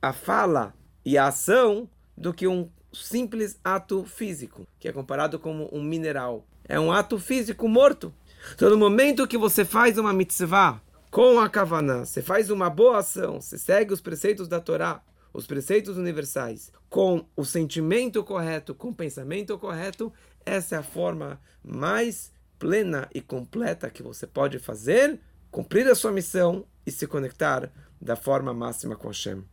a 0.00 0.12
fala 0.12 0.74
e 1.04 1.18
a 1.18 1.26
ação 1.26 1.88
do 2.16 2.32
que 2.32 2.46
um 2.46 2.68
simples 2.92 3.58
ato 3.62 4.04
físico, 4.04 4.66
que 4.78 4.88
é 4.88 4.92
comparado 4.92 5.38
como 5.38 5.68
um 5.72 5.82
mineral. 5.82 6.46
É 6.68 6.78
um 6.78 6.92
ato 6.92 7.18
físico 7.18 7.68
morto. 7.68 8.12
Então, 8.54 8.70
no 8.70 8.78
momento 8.78 9.26
que 9.26 9.36
você 9.36 9.64
faz 9.64 9.98
uma 9.98 10.12
mitzvah 10.12 10.80
com 11.10 11.38
a 11.40 11.48
kavaná, 11.48 12.04
você 12.04 12.22
faz 12.22 12.50
uma 12.50 12.70
boa 12.70 12.98
ação, 12.98 13.40
você 13.40 13.58
segue 13.58 13.92
os 13.92 14.00
preceitos 14.00 14.48
da 14.48 14.60
Torá, 14.60 15.02
os 15.32 15.46
preceitos 15.46 15.96
universais, 15.96 16.72
com 16.88 17.24
o 17.36 17.44
sentimento 17.44 18.22
correto, 18.24 18.74
com 18.74 18.88
o 18.88 18.94
pensamento 18.94 19.58
correto, 19.58 20.12
essa 20.44 20.76
é 20.76 20.78
a 20.78 20.82
forma 20.82 21.40
mais 21.62 22.32
plena 22.58 23.08
e 23.14 23.20
completa 23.20 23.90
que 23.90 24.02
você 24.02 24.26
pode 24.26 24.58
fazer, 24.58 25.20
cumprir 25.50 25.86
a 25.88 25.94
sua 25.94 26.12
missão 26.12 26.66
e 26.86 26.90
se 26.90 27.06
conectar 27.06 27.70
da 28.00 28.16
forma 28.16 28.54
máxima 28.54 28.96
com 28.96 29.08
Hashem. 29.08 29.44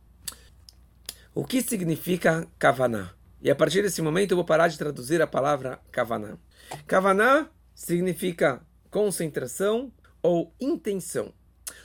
O 1.34 1.44
que 1.44 1.62
significa 1.62 2.46
Kavaná? 2.58 3.14
E 3.40 3.50
a 3.50 3.54
partir 3.54 3.82
desse 3.82 4.02
momento 4.02 4.32
eu 4.32 4.36
vou 4.36 4.44
parar 4.44 4.68
de 4.68 4.78
traduzir 4.78 5.20
a 5.22 5.26
palavra 5.26 5.80
Kavaná. 5.92 6.36
Kavaná 6.86 7.48
significa 7.74 8.60
concentração 8.90 9.92
ou 10.22 10.54
intenção. 10.60 11.32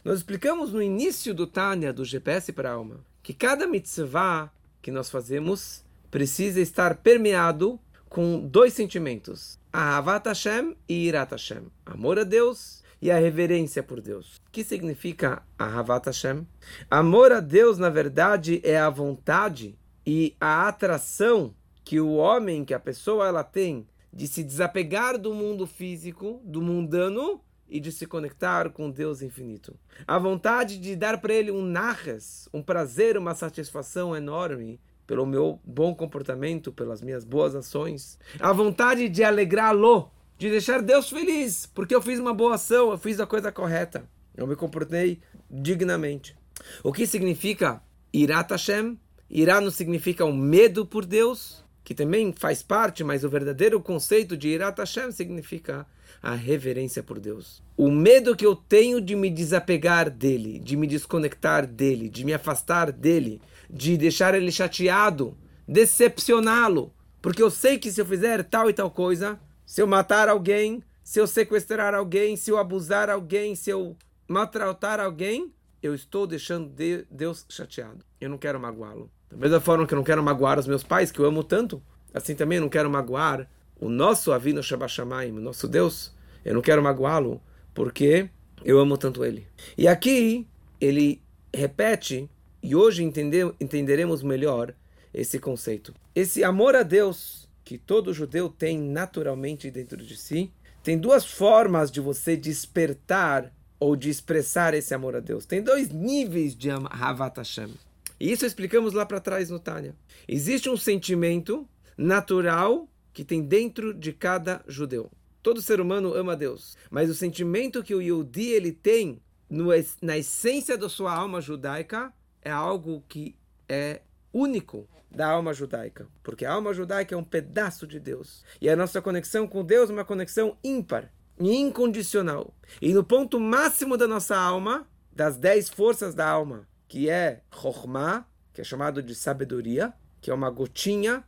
Nós 0.03 0.19
explicamos 0.19 0.71
no 0.71 0.81
início 0.81 1.33
do 1.33 1.45
Tânia, 1.45 1.93
do 1.93 2.05
GPS 2.05 2.51
para 2.51 2.71
a 2.71 2.73
alma, 2.73 3.05
que 3.21 3.33
cada 3.33 3.67
mitzvah 3.67 4.51
que 4.81 4.91
nós 4.91 5.09
fazemos 5.09 5.83
precisa 6.09 6.59
estar 6.59 6.97
permeado 6.97 7.79
com 8.09 8.39
dois 8.39 8.73
sentimentos: 8.73 9.59
a 9.71 9.97
Havat 9.97 10.27
Hashem 10.27 10.75
e 10.87 11.07
Irat 11.07 11.31
Hashem. 11.31 11.67
Amor 11.85 12.19
a 12.19 12.23
Deus 12.23 12.82
e 13.03 13.11
a 13.11 13.19
reverência 13.19 13.83
por 13.83 13.99
Deus. 13.99 14.37
O 14.37 14.49
que 14.49 14.63
significa 14.63 15.43
a 15.59 15.65
Havat 15.65 16.05
Hashem? 16.05 16.47
Amor 16.89 17.33
a 17.33 17.41
Deus, 17.41 17.77
na 17.77 17.89
verdade, 17.89 18.61
é 18.63 18.79
a 18.79 18.89
vontade 18.89 19.77
e 20.07 20.37
a 20.39 20.69
atração 20.69 21.53
que 21.83 21.99
o 21.99 22.13
homem, 22.13 22.63
que 22.63 22.73
a 22.73 22.79
pessoa, 22.79 23.27
ela 23.27 23.43
tem 23.43 23.85
de 24.13 24.25
se 24.25 24.41
desapegar 24.41 25.17
do 25.17 25.33
mundo 25.33 25.67
físico, 25.67 26.41
do 26.45 26.61
mundano, 26.61 27.41
e 27.67 27.77
de 27.77 27.91
se 27.91 28.05
conectar 28.05 28.69
com 28.69 28.89
Deus 28.89 29.21
infinito. 29.21 29.77
A 30.07 30.17
vontade 30.17 30.77
de 30.77 30.95
dar 30.95 31.19
para 31.19 31.33
ele 31.33 31.51
um 31.51 31.61
narras, 31.61 32.47
um 32.53 32.61
prazer, 32.61 33.17
uma 33.17 33.35
satisfação 33.35 34.15
enorme 34.15 34.79
pelo 35.05 35.25
meu 35.25 35.59
bom 35.65 35.93
comportamento, 35.93 36.71
pelas 36.71 37.01
minhas 37.01 37.25
boas 37.25 37.53
ações. 37.53 38.17
A 38.39 38.53
vontade 38.53 39.09
de 39.09 39.23
alegrá-lo, 39.25 40.09
de 40.37 40.49
deixar 40.49 40.81
Deus 40.81 41.09
feliz, 41.09 41.65
porque 41.65 41.95
eu 41.95 42.01
fiz 42.01 42.19
uma 42.19 42.33
boa 42.33 42.55
ação, 42.55 42.91
eu 42.91 42.97
fiz 42.97 43.19
a 43.19 43.27
coisa 43.27 43.51
correta. 43.51 44.09
Eu 44.35 44.47
me 44.47 44.55
comportei 44.55 45.21
dignamente. 45.49 46.35
O 46.83 46.91
que 46.91 47.05
significa 47.05 47.81
Irat 48.11 48.51
Hashem? 48.51 48.99
Irá 49.29 49.59
não 49.59 49.71
significa 49.71 50.25
um 50.25 50.35
medo 50.35 50.85
por 50.85 51.05
Deus, 51.05 51.63
que 51.83 51.95
também 51.95 52.31
faz 52.31 52.61
parte, 52.61 53.03
mas 53.03 53.23
o 53.23 53.29
verdadeiro 53.29 53.79
conceito 53.81 54.37
de 54.37 54.49
Irat 54.49 54.77
Hashem 54.79 55.11
significa 55.11 55.85
a 56.21 56.35
reverência 56.35 57.03
por 57.03 57.19
Deus. 57.19 57.61
O 57.75 57.91
medo 57.91 58.35
que 58.35 58.45
eu 58.45 58.55
tenho 58.55 59.01
de 59.01 59.15
me 59.15 59.29
desapegar 59.29 60.09
dele, 60.09 60.59
de 60.59 60.77
me 60.77 60.87
desconectar 60.87 61.67
dele, 61.67 62.09
de 62.09 62.23
me 62.23 62.33
afastar 62.33 62.91
dele, 62.91 63.41
de 63.69 63.97
deixar 63.97 64.35
ele 64.35 64.51
chateado, 64.51 65.37
decepcioná-lo, 65.67 66.93
porque 67.21 67.41
eu 67.41 67.49
sei 67.49 67.77
que 67.77 67.91
se 67.91 67.99
eu 67.99 68.05
fizer 68.05 68.43
tal 68.43 68.69
e 68.69 68.73
tal 68.73 68.91
coisa, 68.91 69.39
se 69.73 69.81
eu 69.81 69.87
matar 69.87 70.29
alguém, 70.29 70.83
se 71.03 71.19
eu 71.19 71.25
sequestrar 71.25 71.95
alguém, 71.95 72.37
se 72.37 72.51
eu 72.51 72.59
abusar 72.59 73.09
alguém, 73.09 73.55
se 73.55 73.71
eu 73.71 73.97
maltratar 74.27 74.99
alguém, 74.99 75.51
eu 75.81 75.95
estou 75.95 76.27
deixando 76.27 76.71
Deus 77.09 77.43
chateado. 77.49 78.05
Eu 78.21 78.29
não 78.29 78.37
quero 78.37 78.59
magoá-lo. 78.59 79.09
Da 79.31 79.35
mesma 79.35 79.59
forma 79.59 79.87
que 79.87 79.95
eu 79.95 79.95
não 79.95 80.03
quero 80.03 80.21
magoar 80.21 80.59
os 80.59 80.67
meus 80.67 80.83
pais, 80.83 81.11
que 81.11 81.17
eu 81.17 81.25
amo 81.25 81.43
tanto, 81.43 81.81
assim 82.13 82.35
também 82.35 82.57
eu 82.57 82.61
não 82.61 82.69
quero 82.69 82.87
magoar 82.87 83.49
o 83.81 83.89
nosso 83.89 84.31
Avino 84.31 84.61
Shabashamaim, 84.61 85.31
o 85.31 85.41
nosso 85.41 85.67
Deus. 85.67 86.13
Eu 86.45 86.53
não 86.53 86.61
quero 86.61 86.83
magoá-lo 86.83 87.41
porque 87.73 88.29
eu 88.63 88.77
amo 88.77 88.95
tanto 88.95 89.25
ele. 89.25 89.47
E 89.75 89.87
aqui 89.87 90.47
ele 90.79 91.19
repete, 91.51 92.29
e 92.61 92.75
hoje 92.75 93.03
entender, 93.03 93.51
entenderemos 93.59 94.21
melhor 94.21 94.71
esse 95.11 95.39
conceito. 95.39 95.95
Esse 96.13 96.43
amor 96.43 96.75
a 96.75 96.83
Deus 96.83 97.49
que 97.63 97.77
todo 97.77 98.13
judeu 98.13 98.49
tem 98.49 98.77
naturalmente 98.79 99.71
dentro 99.71 99.97
de 99.97 100.17
si, 100.17 100.51
tem 100.83 100.97
duas 100.97 101.25
formas 101.25 101.89
de 101.89 102.01
você 102.01 102.35
despertar 102.35 103.53
ou 103.79 103.95
de 103.95 104.09
expressar 104.09 104.73
esse 104.73 104.93
amor 104.93 105.15
a 105.15 105.19
Deus. 105.19 105.45
Tem 105.45 105.61
dois 105.61 105.89
níveis 105.89 106.55
de 106.55 106.69
Havat 106.69 107.37
Hashem. 107.37 107.73
E 108.19 108.31
isso 108.31 108.45
explicamos 108.45 108.93
lá 108.93 109.05
para 109.05 109.19
trás 109.19 109.49
no 109.49 109.59
Tânia. 109.59 109.95
Existe 110.27 110.69
um 110.69 110.77
sentimento 110.77 111.67
natural 111.97 112.87
que 113.13 113.23
tem 113.23 113.41
dentro 113.41 113.93
de 113.93 114.11
cada 114.11 114.63
judeu. 114.67 115.11
Todo 115.41 115.61
ser 115.61 115.81
humano 115.81 116.13
ama 116.13 116.35
Deus, 116.35 116.77
mas 116.89 117.09
o 117.09 117.15
sentimento 117.15 117.83
que 117.83 117.93
o 117.93 118.01
Yehudi 118.01 118.47
ele 118.47 118.71
tem 118.71 119.21
no, 119.49 119.67
na 120.01 120.17
essência 120.17 120.77
da 120.77 120.87
sua 120.87 121.13
alma 121.13 121.41
judaica 121.41 122.13
é 122.41 122.49
algo 122.49 123.03
que 123.07 123.35
é 123.67 124.01
único 124.33 124.87
da 125.13 125.27
alma 125.27 125.53
judaica, 125.53 126.07
porque 126.23 126.45
a 126.45 126.51
alma 126.51 126.73
judaica 126.73 127.13
é 127.13 127.17
um 127.17 127.23
pedaço 127.23 127.85
de 127.85 127.99
Deus 127.99 128.43
e 128.59 128.69
a 128.69 128.75
nossa 128.75 129.01
conexão 129.01 129.47
com 129.47 129.63
Deus 129.63 129.89
é 129.89 129.93
uma 129.93 130.05
conexão 130.05 130.57
ímpar 130.63 131.11
e 131.39 131.55
incondicional. 131.55 132.53
E 132.81 132.93
no 132.93 133.03
ponto 133.03 133.39
máximo 133.39 133.95
da 133.95 134.07
nossa 134.07 134.35
alma, 134.35 134.87
das 135.11 135.37
dez 135.37 135.69
forças 135.69 136.15
da 136.15 136.27
alma, 136.27 136.67
que 136.87 137.09
é 137.09 137.41
Chokhmah, 137.51 138.25
que 138.53 138.61
é 138.61 138.63
chamado 138.63 139.01
de 139.01 139.15
sabedoria, 139.15 139.93
que 140.21 140.31
é 140.31 140.33
uma 140.33 140.49
gotinha, 140.49 141.23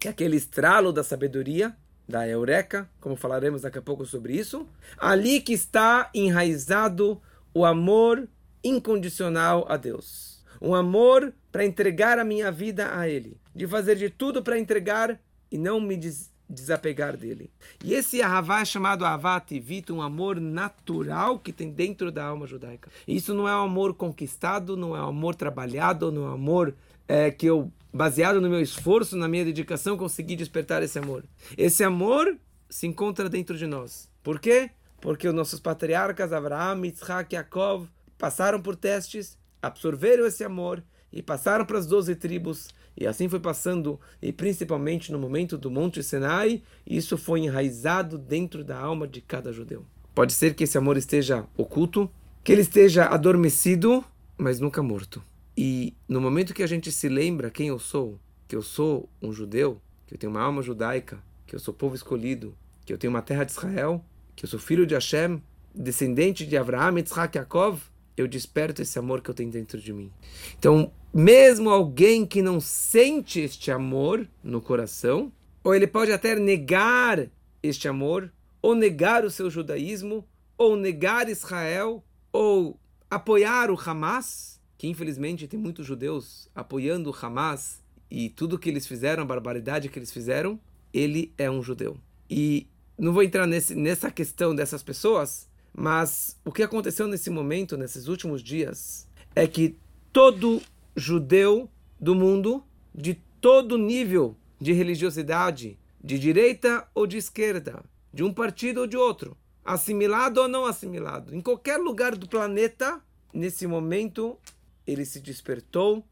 que 0.00 0.08
é 0.08 0.10
aquele 0.10 0.36
estralo 0.36 0.92
da 0.92 1.02
sabedoria, 1.02 1.76
da 2.06 2.28
eureka, 2.28 2.88
como 3.00 3.16
falaremos 3.16 3.62
daqui 3.62 3.78
a 3.78 3.82
pouco 3.82 4.04
sobre 4.04 4.34
isso, 4.34 4.68
ali 4.98 5.40
que 5.40 5.52
está 5.52 6.10
enraizado 6.14 7.20
o 7.52 7.64
amor 7.64 8.28
incondicional 8.62 9.64
a 9.68 9.76
Deus. 9.76 10.33
Um 10.60 10.74
amor 10.74 11.32
para 11.50 11.64
entregar 11.64 12.18
a 12.18 12.24
minha 12.24 12.50
vida 12.50 12.96
a 12.98 13.08
Ele, 13.08 13.36
de 13.54 13.66
fazer 13.66 13.96
de 13.96 14.10
tudo 14.10 14.42
para 14.42 14.58
entregar 14.58 15.20
e 15.50 15.58
não 15.58 15.80
me 15.80 15.96
des 15.96 16.32
desapegar 16.48 17.16
dele. 17.16 17.50
E 17.82 17.94
esse 17.94 18.20
Ahavá 18.20 18.60
é 18.60 18.64
chamado 18.64 19.04
Ahavá 19.04 19.40
Tivit, 19.40 19.90
um 19.92 20.02
amor 20.02 20.40
natural 20.40 21.38
que 21.38 21.52
tem 21.52 21.70
dentro 21.70 22.12
da 22.12 22.26
alma 22.26 22.46
judaica. 22.46 22.90
Isso 23.06 23.34
não 23.34 23.48
é 23.48 23.56
um 23.56 23.64
amor 23.64 23.94
conquistado, 23.94 24.76
não 24.76 24.96
é 24.96 25.00
um 25.00 25.08
amor 25.08 25.34
trabalhado, 25.34 26.12
não 26.12 26.26
é 26.26 26.30
um 26.30 26.34
amor 26.34 26.74
é, 27.08 27.30
que 27.30 27.46
eu, 27.46 27.72
baseado 27.92 28.40
no 28.40 28.48
meu 28.48 28.60
esforço, 28.60 29.16
na 29.16 29.28
minha 29.28 29.44
dedicação, 29.44 29.96
consegui 29.96 30.36
despertar 30.36 30.82
esse 30.82 30.98
amor. 30.98 31.24
Esse 31.56 31.82
amor 31.82 32.36
se 32.68 32.86
encontra 32.86 33.28
dentro 33.28 33.56
de 33.56 33.66
nós. 33.66 34.10
Por 34.22 34.38
quê? 34.38 34.70
Porque 35.00 35.28
os 35.28 35.34
nossos 35.34 35.60
patriarcas, 35.60 36.32
Abraham, 36.32 36.84
Yitzhak, 36.84 37.34
Yaakov, 37.34 37.88
passaram 38.18 38.60
por 38.60 38.76
testes, 38.76 39.38
absorveram 39.66 40.26
esse 40.26 40.44
amor 40.44 40.82
e 41.12 41.22
passaram 41.22 41.64
para 41.64 41.78
as 41.78 41.86
doze 41.86 42.14
tribos 42.14 42.68
e 42.96 43.06
assim 43.06 43.28
foi 43.28 43.40
passando, 43.40 44.00
e 44.22 44.32
principalmente 44.32 45.10
no 45.10 45.18
momento 45.18 45.58
do 45.58 45.70
Monte 45.70 46.02
Sinai, 46.02 46.62
isso 46.86 47.18
foi 47.18 47.40
enraizado 47.40 48.16
dentro 48.16 48.62
da 48.62 48.78
alma 48.78 49.06
de 49.06 49.20
cada 49.20 49.52
judeu. 49.52 49.84
Pode 50.14 50.32
ser 50.32 50.54
que 50.54 50.64
esse 50.64 50.78
amor 50.78 50.96
esteja 50.96 51.44
oculto, 51.56 52.08
que 52.44 52.52
ele 52.52 52.60
esteja 52.60 53.06
adormecido, 53.06 54.04
mas 54.38 54.60
nunca 54.60 54.82
morto. 54.82 55.22
E 55.56 55.94
no 56.08 56.20
momento 56.20 56.54
que 56.54 56.62
a 56.62 56.66
gente 56.68 56.92
se 56.92 57.08
lembra 57.08 57.50
quem 57.50 57.68
eu 57.68 57.78
sou, 57.80 58.20
que 58.46 58.54
eu 58.54 58.62
sou 58.62 59.08
um 59.20 59.32
judeu, 59.32 59.80
que 60.06 60.14
eu 60.14 60.18
tenho 60.18 60.32
uma 60.32 60.42
alma 60.42 60.62
judaica, 60.62 61.18
que 61.46 61.54
eu 61.56 61.58
sou 61.58 61.74
povo 61.74 61.96
escolhido, 61.96 62.56
que 62.84 62.92
eu 62.92 62.98
tenho 62.98 63.12
uma 63.12 63.22
terra 63.22 63.44
de 63.44 63.52
Israel, 63.52 64.04
que 64.36 64.44
eu 64.44 64.48
sou 64.48 64.60
filho 64.60 64.86
de 64.86 64.94
Hashem, 64.94 65.42
descendente 65.74 66.46
de 66.46 66.56
Abraão, 66.56 66.96
Yitzhak, 66.96 67.36
Yaakov, 67.36 67.80
eu 68.16 68.28
desperto 68.28 68.82
esse 68.82 68.98
amor 68.98 69.20
que 69.20 69.30
eu 69.30 69.34
tenho 69.34 69.50
dentro 69.50 69.80
de 69.80 69.92
mim. 69.92 70.10
Então, 70.58 70.92
mesmo 71.12 71.70
alguém 71.70 72.24
que 72.26 72.42
não 72.42 72.60
sente 72.60 73.40
este 73.40 73.70
amor 73.70 74.28
no 74.42 74.60
coração, 74.60 75.32
ou 75.62 75.74
ele 75.74 75.86
pode 75.86 76.12
até 76.12 76.34
negar 76.36 77.26
este 77.62 77.88
amor, 77.88 78.32
ou 78.60 78.74
negar 78.74 79.24
o 79.24 79.30
seu 79.30 79.50
judaísmo, 79.50 80.26
ou 80.56 80.76
negar 80.76 81.28
Israel, 81.28 82.04
ou 82.32 82.78
apoiar 83.10 83.70
o 83.70 83.78
Hamas, 83.78 84.60
que 84.76 84.88
infelizmente 84.88 85.46
tem 85.46 85.58
muitos 85.58 85.86
judeus 85.86 86.48
apoiando 86.54 87.10
o 87.10 87.14
Hamas 87.14 87.82
e 88.10 88.28
tudo 88.28 88.58
que 88.58 88.68
eles 88.68 88.86
fizeram, 88.86 89.22
a 89.22 89.26
barbaridade 89.26 89.88
que 89.88 89.98
eles 89.98 90.12
fizeram, 90.12 90.58
ele 90.92 91.32
é 91.38 91.50
um 91.50 91.62
judeu. 91.62 91.96
E 92.28 92.66
não 92.98 93.12
vou 93.12 93.22
entrar 93.22 93.46
nesse, 93.46 93.74
nessa 93.74 94.10
questão 94.10 94.54
dessas 94.54 94.82
pessoas, 94.82 95.48
mas 95.76 96.38
o 96.44 96.52
que 96.52 96.62
aconteceu 96.62 97.08
nesse 97.08 97.28
momento, 97.28 97.76
nesses 97.76 98.06
últimos 98.06 98.42
dias, 98.42 99.08
é 99.34 99.46
que 99.46 99.76
todo 100.12 100.62
judeu 100.96 101.68
do 101.98 102.14
mundo, 102.14 102.64
de 102.94 103.14
todo 103.40 103.76
nível 103.76 104.36
de 104.60 104.72
religiosidade, 104.72 105.78
de 106.02 106.18
direita 106.18 106.86
ou 106.94 107.06
de 107.06 107.16
esquerda, 107.16 107.84
de 108.12 108.22
um 108.22 108.32
partido 108.32 108.82
ou 108.82 108.86
de 108.86 108.96
outro, 108.96 109.36
assimilado 109.64 110.40
ou 110.40 110.48
não 110.48 110.64
assimilado, 110.64 111.34
em 111.34 111.40
qualquer 111.40 111.78
lugar 111.78 112.14
do 112.14 112.28
planeta, 112.28 113.02
nesse 113.32 113.66
momento 113.66 114.38
ele 114.86 115.04
se 115.04 115.20
despertou 115.20 116.04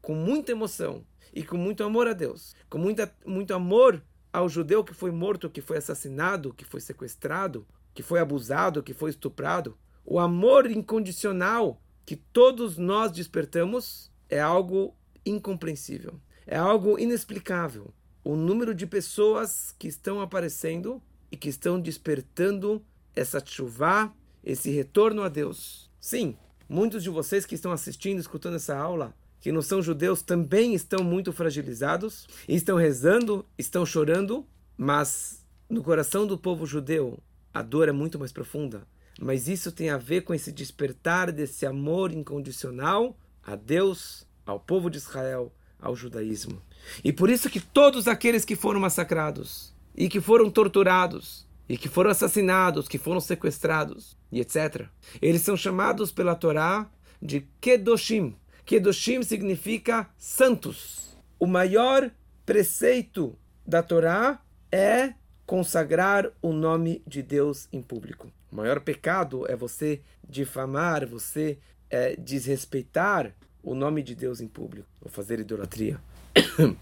com 0.00 0.14
muita 0.14 0.52
emoção 0.52 1.04
e 1.34 1.42
com 1.42 1.56
muito 1.56 1.82
amor 1.82 2.06
a 2.06 2.12
Deus, 2.12 2.54
com 2.68 2.78
muita, 2.78 3.12
muito 3.26 3.52
amor 3.54 4.02
ao 4.32 4.48
judeu 4.48 4.84
que 4.84 4.94
foi 4.94 5.10
morto, 5.10 5.50
que 5.50 5.60
foi 5.60 5.78
assassinado, 5.78 6.54
que 6.54 6.64
foi 6.64 6.80
sequestrado, 6.80 7.66
que 8.00 8.06
foi 8.06 8.18
abusado, 8.18 8.82
que 8.82 8.94
foi 8.94 9.10
estuprado, 9.10 9.76
o 10.06 10.18
amor 10.18 10.70
incondicional 10.70 11.78
que 12.06 12.16
todos 12.16 12.78
nós 12.78 13.12
despertamos 13.12 14.10
é 14.26 14.40
algo 14.40 14.96
incompreensível, 15.24 16.18
é 16.46 16.56
algo 16.56 16.98
inexplicável. 16.98 17.92
O 18.24 18.36
número 18.36 18.74
de 18.74 18.86
pessoas 18.86 19.74
que 19.78 19.86
estão 19.86 20.18
aparecendo 20.18 21.02
e 21.30 21.36
que 21.36 21.50
estão 21.50 21.78
despertando 21.78 22.82
essa 23.14 23.44
chuva, 23.44 24.10
esse 24.42 24.70
retorno 24.70 25.22
a 25.22 25.28
Deus. 25.28 25.90
Sim, 26.00 26.38
muitos 26.66 27.02
de 27.02 27.10
vocês 27.10 27.44
que 27.44 27.54
estão 27.54 27.70
assistindo, 27.70 28.18
escutando 28.18 28.56
essa 28.56 28.74
aula, 28.74 29.14
que 29.40 29.52
não 29.52 29.60
são 29.60 29.82
judeus, 29.82 30.22
também 30.22 30.72
estão 30.74 31.04
muito 31.04 31.34
fragilizados, 31.34 32.26
estão 32.48 32.78
rezando, 32.78 33.44
estão 33.58 33.84
chorando, 33.84 34.46
mas 34.74 35.44
no 35.68 35.82
coração 35.82 36.26
do 36.26 36.38
povo 36.38 36.64
judeu 36.64 37.22
a 37.52 37.62
dor 37.62 37.88
é 37.88 37.92
muito 37.92 38.18
mais 38.18 38.32
profunda. 38.32 38.86
Mas 39.20 39.48
isso 39.48 39.70
tem 39.70 39.90
a 39.90 39.98
ver 39.98 40.22
com 40.22 40.32
esse 40.32 40.50
despertar 40.50 41.30
desse 41.30 41.66
amor 41.66 42.12
incondicional 42.12 43.18
a 43.42 43.56
Deus, 43.56 44.26
ao 44.46 44.58
povo 44.58 44.88
de 44.88 44.98
Israel, 44.98 45.52
ao 45.78 45.96
judaísmo. 45.96 46.62
E 47.04 47.12
por 47.12 47.28
isso 47.28 47.50
que 47.50 47.60
todos 47.60 48.08
aqueles 48.08 48.44
que 48.44 48.56
foram 48.56 48.80
massacrados, 48.80 49.74
e 49.94 50.08
que 50.08 50.20
foram 50.20 50.50
torturados, 50.50 51.46
e 51.68 51.76
que 51.76 51.88
foram 51.88 52.10
assassinados, 52.10 52.88
que 52.88 52.98
foram 52.98 53.20
sequestrados, 53.20 54.16
e 54.32 54.40
etc., 54.40 54.86
eles 55.20 55.42
são 55.42 55.56
chamados 55.56 56.10
pela 56.10 56.34
Torá 56.34 56.90
de 57.20 57.46
Kedoshim. 57.60 58.34
Kedoshim 58.64 59.22
significa 59.22 60.08
santos. 60.16 61.16
O 61.38 61.46
maior 61.46 62.10
preceito 62.46 63.36
da 63.66 63.82
Torá 63.82 64.40
é 64.72 65.14
consagrar 65.50 66.30
o 66.40 66.52
nome 66.52 67.02
de 67.04 67.24
Deus 67.24 67.66
em 67.72 67.82
público. 67.82 68.30
O 68.52 68.54
maior 68.54 68.78
pecado 68.78 69.50
é 69.50 69.56
você 69.56 70.00
difamar, 70.22 71.04
você 71.04 71.58
é, 71.90 72.14
desrespeitar 72.14 73.34
o 73.60 73.74
nome 73.74 74.00
de 74.00 74.14
Deus 74.14 74.40
em 74.40 74.46
público, 74.46 74.86
ou 75.02 75.10
fazer 75.10 75.40
idolatria. 75.40 76.00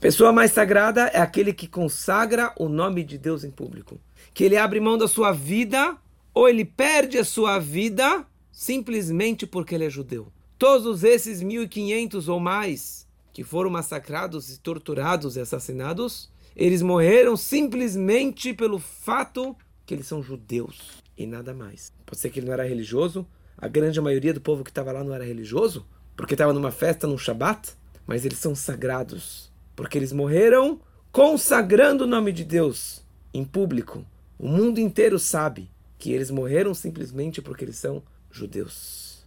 Pessoa 0.00 0.32
mais 0.32 0.52
sagrada 0.52 1.02
é 1.08 1.20
aquele 1.20 1.52
que 1.52 1.68
consagra 1.68 2.54
o 2.56 2.66
nome 2.66 3.04
de 3.04 3.18
Deus 3.18 3.44
em 3.44 3.50
público. 3.50 4.00
Que 4.32 4.44
ele 4.44 4.56
abre 4.56 4.80
mão 4.80 4.96
da 4.96 5.06
sua 5.06 5.30
vida, 5.30 5.94
ou 6.32 6.48
ele 6.48 6.64
perde 6.64 7.18
a 7.18 7.24
sua 7.26 7.58
vida 7.58 8.24
simplesmente 8.50 9.46
porque 9.46 9.74
ele 9.74 9.84
é 9.84 9.90
judeu. 9.90 10.32
Todos 10.58 11.04
esses 11.04 11.42
1.500 11.42 12.26
ou 12.26 12.40
mais 12.40 13.01
que 13.32 13.42
foram 13.42 13.70
massacrados 13.70 14.50
e 14.50 14.58
torturados 14.58 15.36
e 15.36 15.40
assassinados, 15.40 16.30
eles 16.54 16.82
morreram 16.82 17.36
simplesmente 17.36 18.52
pelo 18.52 18.78
fato 18.78 19.56
que 19.86 19.94
eles 19.94 20.06
são 20.06 20.22
judeus 20.22 21.02
e 21.16 21.26
nada 21.26 21.54
mais. 21.54 21.92
Pode 22.04 22.20
ser 22.20 22.30
que 22.30 22.40
ele 22.40 22.46
não 22.46 22.52
era 22.52 22.64
religioso, 22.64 23.26
a 23.56 23.68
grande 23.68 24.00
maioria 24.00 24.34
do 24.34 24.40
povo 24.40 24.64
que 24.64 24.70
estava 24.70 24.92
lá 24.92 25.02
não 25.02 25.14
era 25.14 25.24
religioso, 25.24 25.86
porque 26.16 26.34
estava 26.34 26.52
numa 26.52 26.70
festa 26.70 27.06
no 27.06 27.18
Shabat, 27.18 27.74
mas 28.06 28.24
eles 28.24 28.38
são 28.38 28.54
sagrados, 28.54 29.50
porque 29.74 29.96
eles 29.96 30.12
morreram 30.12 30.80
consagrando 31.10 32.04
o 32.04 32.06
nome 32.06 32.32
de 32.32 32.44
Deus 32.44 33.02
em 33.32 33.44
público. 33.44 34.04
O 34.38 34.48
mundo 34.48 34.78
inteiro 34.78 35.18
sabe 35.18 35.70
que 35.98 36.12
eles 36.12 36.30
morreram 36.30 36.74
simplesmente 36.74 37.40
porque 37.40 37.64
eles 37.64 37.76
são 37.76 38.02
judeus. 38.30 39.24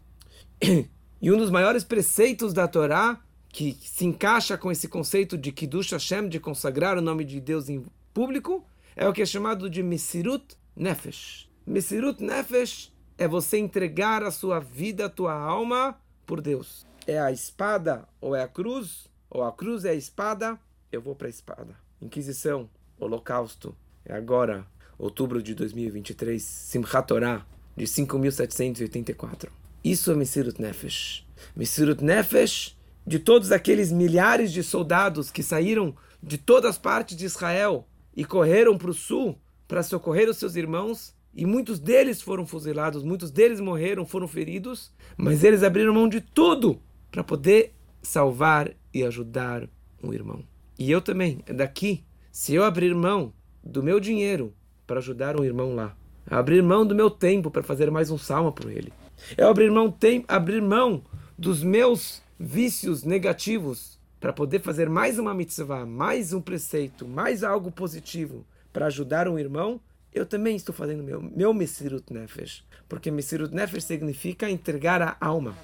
E 1.22 1.32
um 1.32 1.38
dos 1.38 1.50
maiores 1.50 1.84
preceitos 1.84 2.54
da 2.54 2.68
Torá 2.68 3.20
que 3.56 3.78
se 3.82 4.04
encaixa 4.04 4.58
com 4.58 4.70
esse 4.70 4.86
conceito 4.86 5.38
de 5.38 5.50
Kiddush 5.50 5.94
Hashem, 5.94 6.28
de 6.28 6.42
consagrar 6.42 6.98
o 6.98 7.02
nome 7.02 7.24
de 7.24 7.40
Deus 7.40 7.70
em 7.70 7.86
público, 8.14 8.68
é 8.98 9.08
o 9.08 9.14
que 9.14 9.22
é 9.22 9.26
chamado 9.26 9.70
de 9.70 9.82
Mesirut 9.82 10.58
Nefesh. 10.76 11.50
Mesirut 11.66 12.22
Nefesh 12.22 12.92
é 13.18 13.30
você 13.30 13.58
entregar 13.58 14.24
a 14.24 14.30
sua 14.30 14.60
vida, 14.60 15.06
a 15.06 15.10
tua 15.10 15.34
alma 15.34 15.98
por 16.26 16.42
Deus. 16.42 16.86
É 17.08 17.18
a 17.18 17.32
espada 17.32 18.06
ou 18.20 18.36
é 18.36 18.44
a 18.44 18.48
cruz, 18.50 19.06
ou 19.30 19.42
a 19.42 19.54
cruz 19.54 19.86
é 19.86 19.92
a 19.92 19.96
espada, 19.96 20.60
eu 20.92 21.02
vou 21.02 21.16
para 21.16 21.28
a 21.28 21.30
espada. 21.30 21.78
Inquisição, 22.02 22.70
Holocausto, 23.00 23.74
é 24.04 24.14
agora, 24.14 24.68
outubro 24.98 25.42
de 25.42 25.56
2023, 25.56 26.44
Simchat 26.44 27.08
Torah, 27.08 27.46
de 27.74 27.86
5.784. 27.86 29.48
Isso 29.82 30.12
é 30.12 30.16
Mesirut 30.16 30.62
Nefesh. 30.62 31.26
Mesirut 31.56 32.04
Nefesh 32.04 32.75
de 33.06 33.20
todos 33.20 33.52
aqueles 33.52 33.92
milhares 33.92 34.52
de 34.52 34.64
soldados 34.64 35.30
que 35.30 35.44
saíram 35.44 35.96
de 36.22 36.38
todas 36.38 36.72
as 36.72 36.78
partes 36.78 37.16
de 37.16 37.26
Israel 37.26 37.88
e 38.16 38.26
correram 38.26 38.78
para 38.78 38.90
o 38.90 38.94
sul 38.94 39.38
para 39.68 39.84
socorrer 39.84 40.30
os 40.30 40.38
seus 40.38 40.56
irmãos, 40.56 41.14
e 41.34 41.46
muitos 41.46 41.80
deles 41.80 42.22
foram 42.22 42.46
fuzilados, 42.46 43.04
muitos 43.04 43.30
deles 43.30 43.60
morreram, 43.60 44.06
foram 44.06 44.28
feridos, 44.28 44.94
mas 45.18 45.44
eles 45.44 45.64
abriram 45.64 45.94
mão 45.94 46.08
de 46.08 46.22
tudo 46.22 46.80
para 47.12 47.24
poder 47.24 47.74
salvar 48.02 48.72
e 48.94 49.04
ajudar 49.04 49.68
um 50.02 50.14
irmão. 50.14 50.44
E 50.80 50.90
eu 50.90 51.02
também, 51.02 51.40
daqui, 51.54 52.06
se 52.32 52.54
eu 52.54 52.64
abrir 52.64 52.94
mão 52.96 53.34
do 53.64 53.84
meu 53.84 54.00
dinheiro 54.00 54.54
para 54.88 55.00
ajudar 55.00 55.40
um 55.40 55.44
irmão 55.44 55.76
lá, 55.76 55.96
abrir 56.26 56.62
mão 56.64 56.86
do 56.86 56.96
meu 56.96 57.10
tempo 57.10 57.52
para 57.52 57.64
fazer 57.64 57.92
mais 57.92 58.10
um 58.10 58.18
salmo 58.18 58.52
para 58.52 58.72
ele, 58.72 58.94
eu 59.38 59.50
abrir 59.50 59.70
mão, 59.72 59.92
tem, 59.92 60.24
abrir 60.28 60.62
mão 60.62 61.04
dos 61.38 61.64
meus 61.64 62.22
vícios 62.40 63.04
negativos 63.04 64.00
para 64.20 64.34
poder 64.34 64.62
fazer 64.62 64.90
mais 64.90 65.20
uma 65.20 65.34
mitzvah, 65.34 65.86
mais 65.86 66.34
um 66.34 66.42
preceito, 66.42 67.08
mais 67.08 67.44
algo 67.44 67.72
positivo 67.72 68.46
para 68.74 68.88
ajudar 68.88 69.28
um 69.28 69.40
irmão, 69.40 69.80
eu 70.14 70.26
também 70.26 70.56
estou 70.56 70.74
fazendo 70.74 71.04
meu, 71.04 71.22
meu 71.22 71.54
Mesirut 71.54 72.12
Nefesh. 72.12 72.64
Porque 72.88 73.12
Mesirut 73.12 73.54
Nefesh 73.54 73.84
significa 73.84 74.50
entregar 74.50 75.02
a 75.02 75.18
alma. 75.20 75.56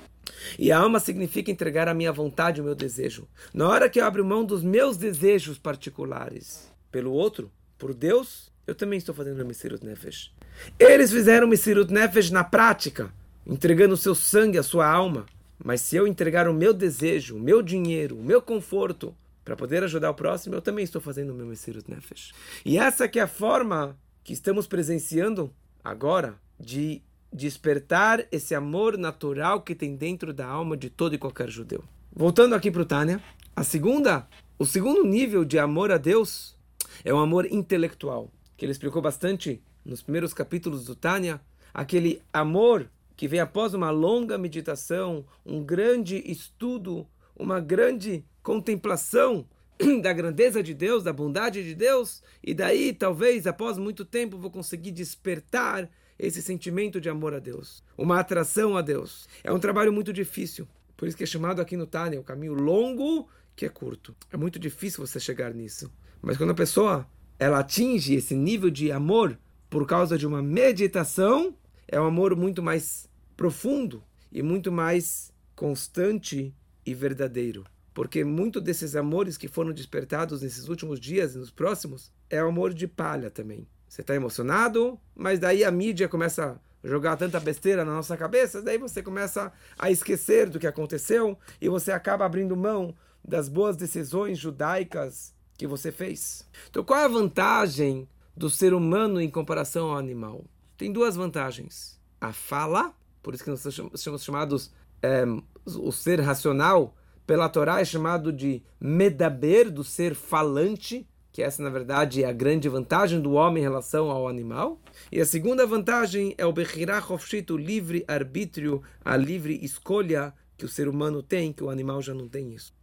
E 0.57 0.71
a 0.71 0.79
alma 0.79 0.99
significa 0.99 1.51
entregar 1.51 1.87
a 1.87 1.93
minha 1.93 2.11
vontade, 2.11 2.61
o 2.61 2.63
meu 2.63 2.75
desejo. 2.75 3.27
Na 3.53 3.67
hora 3.67 3.89
que 3.89 3.99
eu 3.99 4.05
abro 4.05 4.23
mão 4.25 4.45
dos 4.45 4.63
meus 4.63 4.97
desejos 4.97 5.57
particulares 5.57 6.71
pelo 6.91 7.11
outro, 7.11 7.51
por 7.77 7.93
Deus, 7.93 8.51
eu 8.67 8.75
também 8.75 8.97
estou 8.97 9.15
fazendo 9.15 9.37
meu 9.37 9.45
Mesirut 9.45 9.85
Nefesh. 9.85 10.33
Eles 10.77 11.11
fizeram 11.11 11.47
Mesirut 11.47 11.91
Nefesh 11.91 12.29
na 12.29 12.43
prática, 12.43 13.11
entregando 13.45 13.93
o 13.93 13.97
seu 13.97 14.13
sangue, 14.13 14.57
a 14.57 14.63
sua 14.63 14.87
alma. 14.87 15.25
Mas 15.63 15.81
se 15.81 15.95
eu 15.95 16.07
entregar 16.07 16.47
o 16.47 16.53
meu 16.53 16.73
desejo, 16.73 17.35
o 17.35 17.39
meu 17.39 17.61
dinheiro, 17.61 18.17
o 18.17 18.23
meu 18.23 18.41
conforto 18.41 19.15
para 19.43 19.55
poder 19.55 19.83
ajudar 19.83 20.11
o 20.11 20.15
próximo, 20.15 20.55
eu 20.55 20.61
também 20.61 20.83
estou 20.83 21.01
fazendo 21.01 21.31
o 21.31 21.35
meu 21.35 21.45
Mesirut 21.45 21.89
Nefesh. 21.89 22.31
E 22.63 22.77
essa 22.77 23.07
que 23.07 23.19
é 23.19 23.23
a 23.23 23.27
forma 23.27 23.97
que 24.23 24.33
estamos 24.33 24.67
presenciando 24.67 25.53
agora 25.83 26.35
de 26.59 27.01
despertar 27.33 28.25
esse 28.31 28.53
amor 28.53 28.97
natural 28.97 29.61
que 29.61 29.73
tem 29.73 29.95
dentro 29.95 30.33
da 30.33 30.45
alma 30.45 30.77
de 30.77 30.89
todo 30.89 31.15
e 31.15 31.17
qualquer 31.17 31.49
judeu. 31.49 31.83
Voltando 32.13 32.53
aqui 32.53 32.69
para 32.69 32.81
o 32.81 32.85
Tânia, 32.85 33.21
a 33.55 33.63
segunda, 33.63 34.27
o 34.59 34.65
segundo 34.65 35.03
nível 35.03 35.45
de 35.45 35.57
amor 35.57 35.91
a 35.91 35.97
Deus 35.97 36.57
é 37.03 37.13
o 37.13 37.17
amor 37.17 37.45
intelectual, 37.45 38.29
que 38.57 38.65
ele 38.65 38.71
explicou 38.71 39.01
bastante 39.01 39.61
nos 39.83 40.01
primeiros 40.01 40.33
capítulos 40.33 40.85
do 40.85 40.95
Tânia, 40.95 41.41
aquele 41.73 42.21
amor 42.31 42.89
que 43.21 43.27
vem 43.27 43.39
após 43.39 43.75
uma 43.75 43.91
longa 43.91 44.35
meditação, 44.35 45.23
um 45.45 45.63
grande 45.63 46.23
estudo, 46.25 47.07
uma 47.35 47.59
grande 47.59 48.25
contemplação 48.41 49.45
da 50.01 50.11
grandeza 50.11 50.63
de 50.63 50.73
Deus, 50.73 51.03
da 51.03 51.13
bondade 51.13 51.63
de 51.63 51.75
Deus, 51.75 52.23
e 52.43 52.51
daí, 52.51 52.91
talvez, 52.91 53.45
após 53.45 53.77
muito 53.77 54.03
tempo, 54.03 54.39
vou 54.39 54.49
conseguir 54.49 54.89
despertar 54.89 55.87
esse 56.17 56.41
sentimento 56.41 56.99
de 56.99 57.09
amor 57.09 57.35
a 57.35 57.37
Deus, 57.37 57.83
uma 57.95 58.19
atração 58.19 58.75
a 58.75 58.81
Deus. 58.81 59.29
É 59.43 59.53
um 59.53 59.59
trabalho 59.59 59.93
muito 59.93 60.11
difícil, 60.11 60.67
por 60.97 61.07
isso 61.07 61.15
que 61.15 61.23
é 61.23 61.27
chamado 61.27 61.61
aqui 61.61 61.77
no 61.77 61.85
Tânia 61.85 62.19
o 62.19 62.23
caminho 62.23 62.55
longo 62.55 63.29
que 63.55 63.67
é 63.67 63.69
curto. 63.69 64.15
É 64.31 64.35
muito 64.37 64.57
difícil 64.57 65.05
você 65.05 65.19
chegar 65.19 65.53
nisso. 65.53 65.91
Mas 66.23 66.37
quando 66.37 66.49
a 66.49 66.55
pessoa 66.55 67.07
ela 67.37 67.59
atinge 67.59 68.15
esse 68.15 68.33
nível 68.33 68.71
de 68.71 68.91
amor 68.91 69.37
por 69.69 69.85
causa 69.85 70.17
de 70.17 70.25
uma 70.25 70.41
meditação, 70.41 71.53
é 71.87 72.01
um 72.01 72.05
amor 72.05 72.35
muito 72.35 72.63
mais 72.63 73.10
profundo 73.41 74.03
e 74.31 74.43
muito 74.43 74.71
mais 74.71 75.33
constante 75.55 76.53
e 76.85 76.93
verdadeiro. 76.93 77.65
Porque 77.91 78.23
muito 78.23 78.61
desses 78.61 78.95
amores 78.95 79.35
que 79.35 79.47
foram 79.47 79.71
despertados 79.71 80.43
nesses 80.43 80.69
últimos 80.69 80.99
dias 80.99 81.33
e 81.33 81.39
nos 81.39 81.49
próximos 81.49 82.11
é 82.29 82.43
o 82.43 82.49
amor 82.49 82.71
de 82.71 82.87
palha 82.87 83.31
também. 83.31 83.67
Você 83.89 84.01
está 84.01 84.13
emocionado, 84.13 84.99
mas 85.15 85.39
daí 85.39 85.63
a 85.63 85.71
mídia 85.71 86.07
começa 86.07 86.61
a 86.83 86.87
jogar 86.87 87.17
tanta 87.17 87.39
besteira 87.39 87.83
na 87.83 87.95
nossa 87.95 88.15
cabeça, 88.15 88.61
daí 88.61 88.77
você 88.77 89.01
começa 89.01 89.51
a 89.75 89.89
esquecer 89.89 90.47
do 90.47 90.59
que 90.59 90.67
aconteceu 90.67 91.35
e 91.59 91.67
você 91.67 91.91
acaba 91.91 92.23
abrindo 92.23 92.55
mão 92.55 92.93
das 93.27 93.49
boas 93.49 93.75
decisões 93.75 94.37
judaicas 94.37 95.33
que 95.57 95.65
você 95.65 95.91
fez. 95.91 96.47
Então, 96.69 96.83
qual 96.83 96.99
é 96.99 97.05
a 97.05 97.07
vantagem 97.07 98.07
do 98.37 98.51
ser 98.51 98.71
humano 98.71 99.19
em 99.19 99.31
comparação 99.31 99.89
ao 99.89 99.97
animal? 99.97 100.45
Tem 100.77 100.93
duas 100.93 101.15
vantagens: 101.15 101.99
a 102.21 102.31
fala 102.31 102.93
por 103.21 103.33
isso 103.33 103.43
que 103.43 103.49
nós 103.49 103.61
somos 103.95 104.23
chamados 104.23 104.71
é, 105.01 105.23
o 105.65 105.91
ser 105.91 106.19
racional, 106.19 106.95
pela 107.25 107.49
Torá 107.49 107.79
é 107.79 107.85
chamado 107.85 108.31
de 108.31 108.63
medaber, 108.79 109.71
do 109.71 109.83
ser 109.83 110.15
falante, 110.15 111.07
que 111.31 111.41
essa 111.41 111.63
na 111.63 111.69
verdade 111.69 112.23
é 112.23 112.27
a 112.27 112.33
grande 112.33 112.67
vantagem 112.67 113.21
do 113.21 113.33
homem 113.33 113.61
em 113.61 113.65
relação 113.65 114.11
ao 114.11 114.27
animal. 114.27 114.81
E 115.11 115.21
a 115.21 115.25
segunda 115.25 115.65
vantagem 115.65 116.35
é 116.37 116.45
o 116.45 116.51
Bechirah 116.51 117.01
o 117.49 117.57
livre 117.57 118.03
arbítrio, 118.07 118.81
a 119.03 119.15
livre 119.15 119.59
escolha 119.63 120.33
que 120.57 120.65
o 120.65 120.69
ser 120.69 120.87
humano 120.87 121.23
tem, 121.23 121.53
que 121.53 121.63
o 121.63 121.69
animal 121.69 122.01
já 122.01 122.13
não 122.13 122.27
tem 122.27 122.53
isso. 122.53 122.73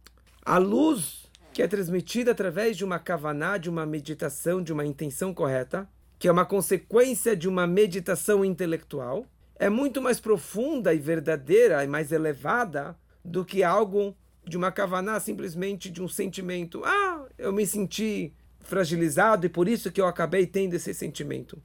A 0.43 0.57
luz 0.57 1.29
que 1.53 1.61
é 1.61 1.67
transmitida 1.67 2.31
através 2.31 2.77
de 2.77 2.85
uma 2.85 2.99
kavaná, 2.99 3.57
de 3.57 3.69
uma 3.69 3.85
meditação, 3.85 4.61
de 4.61 4.71
uma 4.71 4.85
intenção 4.85 5.33
correta, 5.33 5.89
que 6.17 6.27
é 6.27 6.31
uma 6.31 6.45
consequência 6.45 7.35
de 7.35 7.47
uma 7.47 7.65
meditação 7.65 8.43
intelectual, 8.43 9.25
é 9.59 9.69
muito 9.69 10.01
mais 10.01 10.21
profunda 10.21 10.93
e 10.93 10.97
verdadeira 10.97 11.83
e 11.83 11.87
mais 11.87 12.13
elevada 12.13 12.97
do 13.23 13.43
que 13.43 13.61
algo 13.61 14.15
de 14.47 14.55
uma 14.55 14.71
kavaná, 14.71 15.19
simplesmente 15.19 15.89
de 15.89 16.01
um 16.01 16.07
sentimento. 16.07 16.81
Ah, 16.85 17.27
eu 17.37 17.51
me 17.51 17.67
senti 17.67 18.33
fragilizado 18.61 19.45
e 19.45 19.49
por 19.49 19.67
isso 19.67 19.91
que 19.91 19.99
eu 19.99 20.07
acabei 20.07 20.47
tendo 20.47 20.75
esse 20.75 20.93
sentimento. 20.93 21.61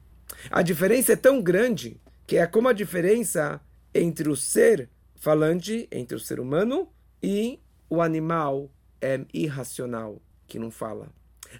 A 0.51 0.61
diferença 0.61 1.13
é 1.13 1.15
tão 1.15 1.41
grande 1.41 1.99
que 2.27 2.35
é 2.35 2.45
como 2.45 2.67
a 2.67 2.73
diferença 2.73 3.61
entre 3.93 4.27
o 4.27 4.35
ser 4.35 4.89
falante, 5.15 5.87
entre 5.89 6.17
o 6.17 6.19
ser 6.19 6.39
humano 6.39 6.89
e 7.23 7.59
o 7.89 8.01
animal 8.01 8.69
é 9.01 9.21
irracional, 9.33 10.21
que 10.47 10.59
não 10.59 10.69
fala. 10.69 11.09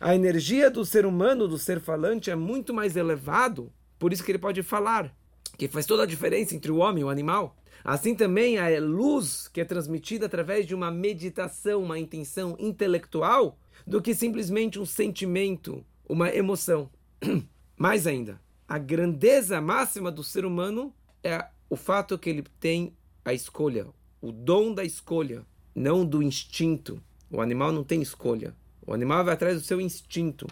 A 0.02 0.14
energia 0.14 0.70
do 0.70 0.84
ser 0.84 1.06
humano, 1.06 1.48
do 1.48 1.58
ser 1.58 1.80
falante, 1.80 2.30
é 2.30 2.36
muito 2.36 2.74
mais 2.74 2.98
elevado, 2.98 3.72
por 3.98 4.12
isso 4.12 4.24
que 4.24 4.32
ele 4.32 4.40
pode 4.40 4.62
falar 4.62 5.16
que 5.58 5.68
faz 5.68 5.86
toda 5.86 6.04
a 6.04 6.08
diferença 6.08 6.56
entre 6.56 6.72
o 6.72 6.78
homem 6.78 7.02
e 7.02 7.06
o 7.06 7.10
animal. 7.10 7.56
Assim 7.84 8.16
também 8.16 8.58
a 8.58 8.68
luz 8.80 9.48
que 9.48 9.62
é 9.62 9.66
transmitida 9.66 10.26
através 10.26 10.66
de 10.66 10.74
uma 10.74 10.90
meditação, 10.90 11.84
uma 11.84 12.00
intenção 12.00 12.56
intelectual, 12.60 13.58
do 13.86 14.02
que 14.02 14.16
simplesmente 14.16 14.80
um 14.80 14.86
sentimento, 14.86 15.86
uma 16.08 16.34
emoção. 16.34 16.90
Mais 17.78 18.08
ainda, 18.08 18.40
a 18.68 18.78
grandeza 18.78 19.62
máxima 19.62 20.12
do 20.12 20.24
ser 20.24 20.46
humano 20.46 20.94
é 21.24 21.46
o 21.70 21.76
fato 21.76 22.18
que 22.18 22.30
ele 22.30 22.44
tem 22.60 22.94
a 23.24 23.34
escolha, 23.34 23.88
o 24.22 24.32
dom 24.32 24.74
da 24.74 24.84
escolha, 24.84 25.46
não 25.76 26.06
do 26.06 26.24
instinto. 26.24 27.02
O 27.30 27.42
animal 27.42 27.72
não 27.72 27.84
tem 27.84 28.02
escolha. 28.02 28.56
O 28.86 28.94
animal 28.94 29.26
vai 29.26 29.34
atrás 29.34 29.60
do 29.60 29.66
seu 29.66 29.82
instinto, 29.82 30.48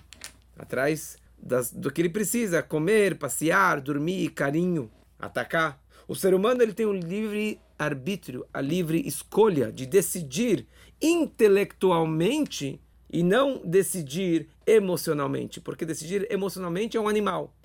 atrás 0.57 1.17
das, 1.43 1.71
do 1.71 1.91
que 1.91 2.01
ele 2.01 2.09
precisa: 2.09 2.63
comer, 2.63 3.17
passear, 3.17 3.81
dormir, 3.81 4.29
carinho, 4.29 4.89
atacar. 5.19 5.81
O 6.07 6.15
ser 6.15 6.33
humano 6.33 6.61
ele 6.61 6.73
tem 6.73 6.85
o 6.85 6.93
livre 6.93 7.59
arbítrio, 7.77 8.45
a 8.53 8.61
livre 8.61 9.05
escolha 9.05 9.71
de 9.71 9.85
decidir 9.85 10.67
intelectualmente 11.01 12.79
e 13.11 13.21
não 13.21 13.61
decidir 13.63 14.49
emocionalmente, 14.65 15.61
porque 15.61 15.85
decidir 15.85 16.25
emocionalmente 16.31 16.97
é 16.97 16.99
um 16.99 17.07
animal. 17.07 17.55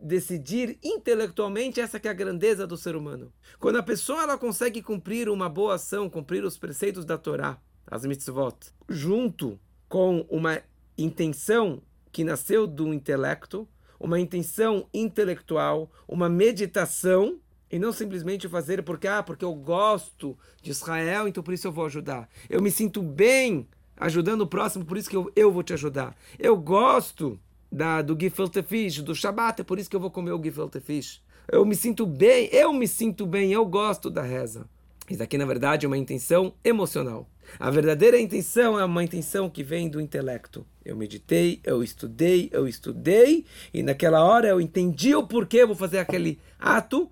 Decidir 0.00 0.78
intelectualmente 0.82 1.80
essa 1.80 1.98
que 1.98 2.06
é 2.06 2.10
a 2.10 2.14
grandeza 2.14 2.66
do 2.66 2.76
ser 2.76 2.94
humano. 2.94 3.32
Quando 3.58 3.76
a 3.76 3.82
pessoa 3.82 4.22
ela 4.22 4.36
consegue 4.36 4.82
cumprir 4.82 5.28
uma 5.28 5.48
boa 5.48 5.76
ação, 5.76 6.10
cumprir 6.10 6.44
os 6.44 6.58
preceitos 6.58 7.04
da 7.04 7.16
Torá, 7.16 7.58
as 7.86 8.04
mitzvot, 8.04 8.56
junto 8.88 9.58
com 9.88 10.26
uma 10.28 10.60
intenção 10.98 11.82
que 12.12 12.24
nasceu 12.24 12.66
do 12.66 12.92
intelecto, 12.92 13.68
uma 13.98 14.18
intenção 14.18 14.86
intelectual, 14.92 15.90
uma 16.08 16.28
meditação 16.28 17.38
e 17.70 17.78
não 17.78 17.92
simplesmente 17.92 18.48
fazer 18.48 18.82
porque 18.82 19.06
ah, 19.06 19.22
porque 19.22 19.44
eu 19.44 19.54
gosto 19.54 20.36
de 20.62 20.70
Israel, 20.70 21.28
então 21.28 21.42
por 21.42 21.54
isso 21.54 21.66
eu 21.66 21.72
vou 21.72 21.86
ajudar. 21.86 22.28
Eu 22.48 22.60
me 22.60 22.70
sinto 22.70 23.02
bem 23.02 23.68
ajudando 23.96 24.40
o 24.40 24.46
próximo, 24.46 24.84
por 24.84 24.96
isso 24.96 25.08
que 25.08 25.16
eu, 25.16 25.30
eu 25.36 25.52
vou 25.52 25.62
te 25.62 25.72
ajudar. 25.72 26.16
Eu 26.38 26.56
gosto 26.56 27.38
da, 27.70 28.02
do 28.02 28.18
gefilte 28.18 28.62
fish, 28.62 29.02
do 29.02 29.14
Shabbat, 29.14 29.60
é 29.60 29.64
por 29.64 29.78
isso 29.78 29.88
que 29.88 29.94
eu 29.94 30.00
vou 30.00 30.10
comer 30.10 30.32
o 30.32 30.42
gefilte 30.42 30.80
fish. 30.80 31.22
Eu 31.46 31.64
me 31.64 31.76
sinto 31.76 32.06
bem, 32.06 32.48
eu 32.52 32.72
me 32.72 32.88
sinto 32.88 33.26
bem, 33.26 33.52
eu 33.52 33.64
gosto 33.66 34.10
da 34.10 34.22
reza. 34.22 34.66
Isso 35.10 35.24
aqui, 35.24 35.36
na 35.36 35.44
verdade, 35.44 35.84
é 35.84 35.88
uma 35.88 35.98
intenção 35.98 36.54
emocional. 36.62 37.28
A 37.58 37.68
verdadeira 37.68 38.20
intenção 38.20 38.78
é 38.78 38.84
uma 38.84 39.02
intenção 39.02 39.50
que 39.50 39.64
vem 39.64 39.88
do 39.88 40.00
intelecto. 40.00 40.64
Eu 40.84 40.94
meditei, 40.94 41.60
eu 41.64 41.82
estudei, 41.82 42.48
eu 42.52 42.68
estudei, 42.68 43.44
e 43.74 43.82
naquela 43.82 44.24
hora 44.24 44.46
eu 44.46 44.60
entendi 44.60 45.12
o 45.16 45.26
porquê 45.26 45.58
eu 45.58 45.66
vou 45.66 45.74
fazer 45.74 45.98
aquele 45.98 46.38
ato, 46.60 47.10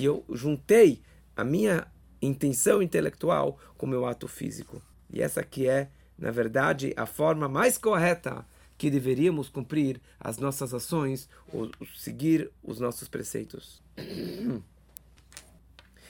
e 0.00 0.04
eu 0.04 0.24
juntei 0.32 1.00
a 1.36 1.44
minha 1.44 1.86
intenção 2.20 2.82
intelectual 2.82 3.56
com 3.78 3.86
o 3.86 3.88
meu 3.88 4.04
ato 4.04 4.26
físico. 4.26 4.82
E 5.08 5.22
essa 5.22 5.44
que 5.44 5.68
é, 5.68 5.88
na 6.18 6.32
verdade, 6.32 6.92
a 6.96 7.06
forma 7.06 7.48
mais 7.48 7.78
correta 7.78 8.44
que 8.76 8.90
deveríamos 8.90 9.48
cumprir 9.48 10.00
as 10.18 10.38
nossas 10.38 10.74
ações 10.74 11.28
ou 11.52 11.70
seguir 11.96 12.50
os 12.64 12.80
nossos 12.80 13.06
preceitos. 13.06 13.80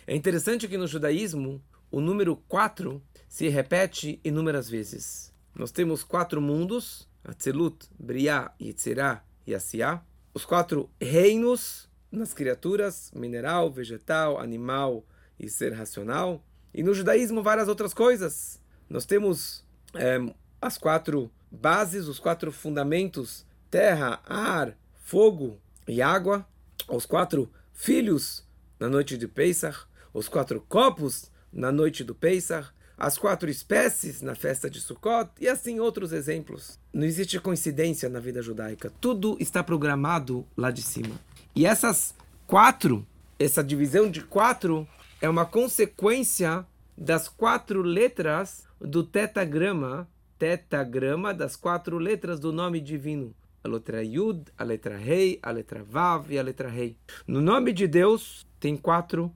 É 0.07 0.15
interessante 0.15 0.69
que 0.69 0.79
no 0.79 0.87
judaísmo 0.87 1.61
o 1.91 2.01
número 2.01 2.37
4 2.49 3.03
se 3.29 3.49
repete 3.49 4.21
inúmeras 4.23 4.71
vezes. 4.71 5.33
Nós 5.53 5.73
temos 5.73 6.05
quatro 6.05 6.41
mundos, 6.41 7.09
Atzilut, 7.25 7.89
Briah, 7.99 8.53
Yetzirah 8.61 9.25
e 9.45 9.53
Asiá. 9.53 10.01
Os 10.33 10.45
quatro 10.45 10.89
reinos 11.01 11.89
nas 12.11 12.33
criaturas, 12.33 13.11
mineral, 13.17 13.69
vegetal, 13.69 14.39
animal 14.39 15.05
e 15.41 15.49
ser 15.49 15.73
racional. 15.73 16.45
E 16.73 16.85
no 16.85 16.95
judaísmo 16.95 17.43
várias 17.43 17.67
outras 17.67 17.93
coisas. 17.93 18.61
Nós 18.89 19.07
temos 19.07 19.65
é, 19.93 20.19
as 20.61 20.79
quatro 20.79 21.33
bases, 21.51 22.07
os 22.07 22.21
quatro 22.21 22.53
fundamentos: 22.53 23.45
terra, 23.69 24.21
ar, 24.25 24.77
fogo 24.95 25.59
e 25.89 26.01
água. 26.01 26.47
Os 26.89 27.07
quatro 27.07 27.51
filhos 27.73 28.47
na 28.79 28.89
noite 28.89 29.17
de 29.19 29.27
Pesach, 29.27 29.87
os 30.17 30.29
quatro 30.29 30.65
copos 30.67 31.31
na 31.53 31.71
noite 31.71 32.03
do 32.03 32.15
Pesach, 32.15 32.71
as 32.97 33.19
quatro 33.19 33.51
espécies 33.51 34.23
na 34.23 34.35
festa 34.35 34.71
de 34.71 34.81
Sukkot 34.81 35.31
e 35.39 35.47
assim 35.47 35.79
outros 35.79 36.11
exemplos. 36.11 36.81
Não 36.91 37.05
existe 37.05 37.39
coincidência 37.39 38.09
na 38.09 38.19
vida 38.19 38.41
judaica. 38.41 38.91
Tudo 38.99 39.37
está 39.39 39.63
programado 39.63 40.47
lá 40.57 40.71
de 40.71 40.81
cima. 40.81 41.15
E 41.55 41.67
essas 41.67 42.15
quatro, 42.47 43.07
essa 43.39 43.63
divisão 43.63 44.11
de 44.11 44.23
quatro, 44.23 44.89
é 45.21 45.29
uma 45.29 45.45
consequência 45.45 46.65
das 46.97 47.29
quatro 47.29 47.83
letras 47.83 48.65
do 48.81 49.05
tetagrama, 49.05 50.09
tetagrama 50.39 51.35
das 51.35 51.57
quatro 51.57 51.99
letras 51.99 52.41
do 52.41 52.55
nome 52.55 52.81
divino. 52.81 53.35
A 53.63 53.69
letra 53.69 54.03
Yud, 54.03 54.45
a 54.57 54.65
letra 54.65 54.97
Rei, 54.97 55.39
a 55.43 55.51
letra 55.51 55.85
Vav 55.85 56.33
e 56.33 56.39
a 56.39 56.43
letra 56.43 56.71
Rei. 56.71 56.97
No 57.27 57.43
nome 57.43 57.71
de 57.75 57.87
Deus 57.87 58.47
tem 58.59 58.79
quatro. 58.79 59.31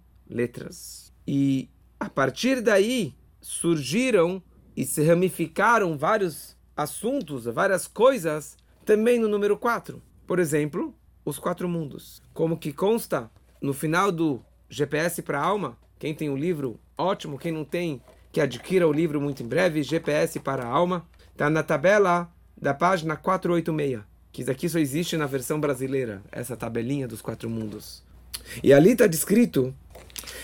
E 1.27 1.69
a 1.99 2.09
partir 2.09 2.61
daí 2.61 3.15
surgiram 3.41 4.43
e 4.77 4.85
se 4.85 5.03
ramificaram 5.03 5.99
vários 5.99 6.57
assuntos, 6.77 7.45
várias 7.45 7.87
coisas 7.87 8.57
também 8.85 9.19
no 9.19 9.29
número 9.29 9.57
4. 9.57 10.03
Por 10.27 10.39
exemplo, 10.39 10.95
os 11.25 11.39
quatro 11.39 11.69
mundos. 11.69 12.23
Como 12.33 12.57
que 12.57 12.73
consta 12.73 13.31
no 13.61 13.75
final 13.75 14.11
do 14.11 14.43
GPS 14.69 15.21
para 15.23 15.41
a 15.41 15.45
alma, 15.45 15.77
quem 15.99 16.15
tem 16.15 16.31
o 16.31 16.37
livro, 16.37 16.81
ótimo, 16.97 17.39
quem 17.39 17.53
não 17.53 17.65
tem, 17.65 18.01
que 18.33 18.41
adquira 18.41 18.87
o 18.87 18.93
livro 18.93 19.21
muito 19.21 19.43
em 19.43 19.47
breve, 19.47 19.83
GPS 19.83 20.39
para 20.41 20.65
a 20.65 20.69
Alma, 20.69 21.07
está 21.33 21.51
na 21.51 21.63
tabela 21.63 22.33
da 22.57 22.73
página 22.73 23.17
486, 23.17 24.03
que 24.33 24.43
isso 24.43 24.51
aqui 24.51 24.69
só 24.69 24.79
existe 24.79 25.17
na 25.17 25.27
versão 25.27 25.61
brasileira, 25.61 26.23
essa 26.31 26.57
tabelinha 26.57 27.09
dos 27.09 27.21
quatro 27.21 27.51
mundos. 27.51 28.03
E 28.63 28.73
ali 28.73 28.93
está 28.93 29.07
descrito 29.07 29.75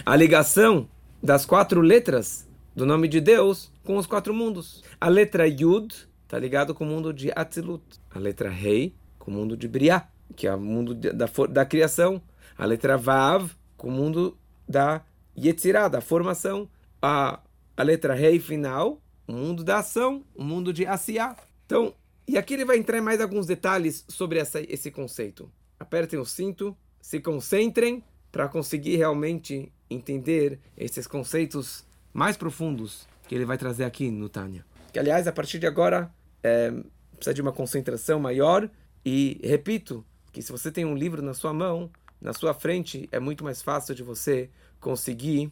a 0.04 0.16
ligação 0.16 0.88
das 1.22 1.46
quatro 1.46 1.80
letras 1.80 2.48
do 2.74 2.84
nome 2.84 3.08
de 3.08 3.20
Deus 3.20 3.72
com 3.84 3.96
os 3.96 4.06
quatro 4.06 4.34
mundos. 4.34 4.82
A 5.00 5.08
letra 5.08 5.46
Yud 5.46 5.94
está 6.24 6.38
ligado 6.38 6.74
com 6.74 6.84
o 6.84 6.86
mundo 6.86 7.12
de 7.12 7.30
Atzilut. 7.34 7.82
A 8.10 8.18
letra 8.18 8.50
Rei 8.50 8.94
com 9.18 9.30
o 9.30 9.34
mundo 9.34 9.56
de 9.56 9.66
Briah, 9.66 10.08
que 10.34 10.46
é 10.46 10.54
o 10.54 10.60
mundo 10.60 10.94
da, 10.94 11.26
da 11.48 11.64
criação. 11.64 12.20
A 12.56 12.64
letra 12.64 12.96
Vav 12.96 13.50
com 13.76 13.88
o 13.88 13.92
mundo 13.92 14.36
da 14.68 15.02
Yetzirah, 15.36 15.88
da 15.88 16.00
formação. 16.00 16.68
A 17.00 17.40
a 17.76 17.82
letra 17.82 18.14
rei 18.14 18.40
final, 18.40 19.02
o 19.28 19.32
mundo 19.32 19.62
da 19.62 19.78
ação, 19.78 20.24
o 20.34 20.42
mundo 20.42 20.72
de 20.72 20.86
Asiá. 20.86 21.36
Então, 21.66 21.94
e 22.26 22.38
aqui 22.38 22.54
ele 22.54 22.64
vai 22.64 22.78
entrar 22.78 22.98
em 22.98 23.02
mais 23.02 23.20
alguns 23.20 23.46
detalhes 23.46 24.04
sobre 24.08 24.38
essa, 24.38 24.60
esse 24.62 24.90
conceito. 24.90 25.52
Apertem 25.78 26.18
o 26.18 26.24
cinto, 26.24 26.74
se 27.00 27.20
concentrem 27.20 28.02
para 28.30 28.48
conseguir 28.48 28.96
realmente 28.96 29.72
entender 29.88 30.58
esses 30.76 31.06
conceitos 31.06 31.84
mais 32.12 32.36
profundos 32.36 33.06
que 33.28 33.34
ele 33.34 33.44
vai 33.44 33.58
trazer 33.58 33.84
aqui 33.84 34.10
no 34.10 34.28
Tânia. 34.28 34.64
Que, 34.92 34.98
aliás, 34.98 35.26
a 35.26 35.32
partir 35.32 35.58
de 35.58 35.66
agora, 35.66 36.10
é, 36.42 36.72
precisa 37.16 37.34
de 37.34 37.42
uma 37.42 37.52
concentração 37.52 38.18
maior. 38.18 38.68
E 39.04 39.40
repito 39.42 40.04
que 40.32 40.42
se 40.42 40.52
você 40.52 40.70
tem 40.70 40.84
um 40.84 40.94
livro 40.94 41.22
na 41.22 41.34
sua 41.34 41.52
mão, 41.52 41.90
na 42.20 42.32
sua 42.32 42.54
frente, 42.54 43.08
é 43.12 43.18
muito 43.18 43.44
mais 43.44 43.62
fácil 43.62 43.94
de 43.94 44.02
você 44.02 44.50
conseguir 44.80 45.50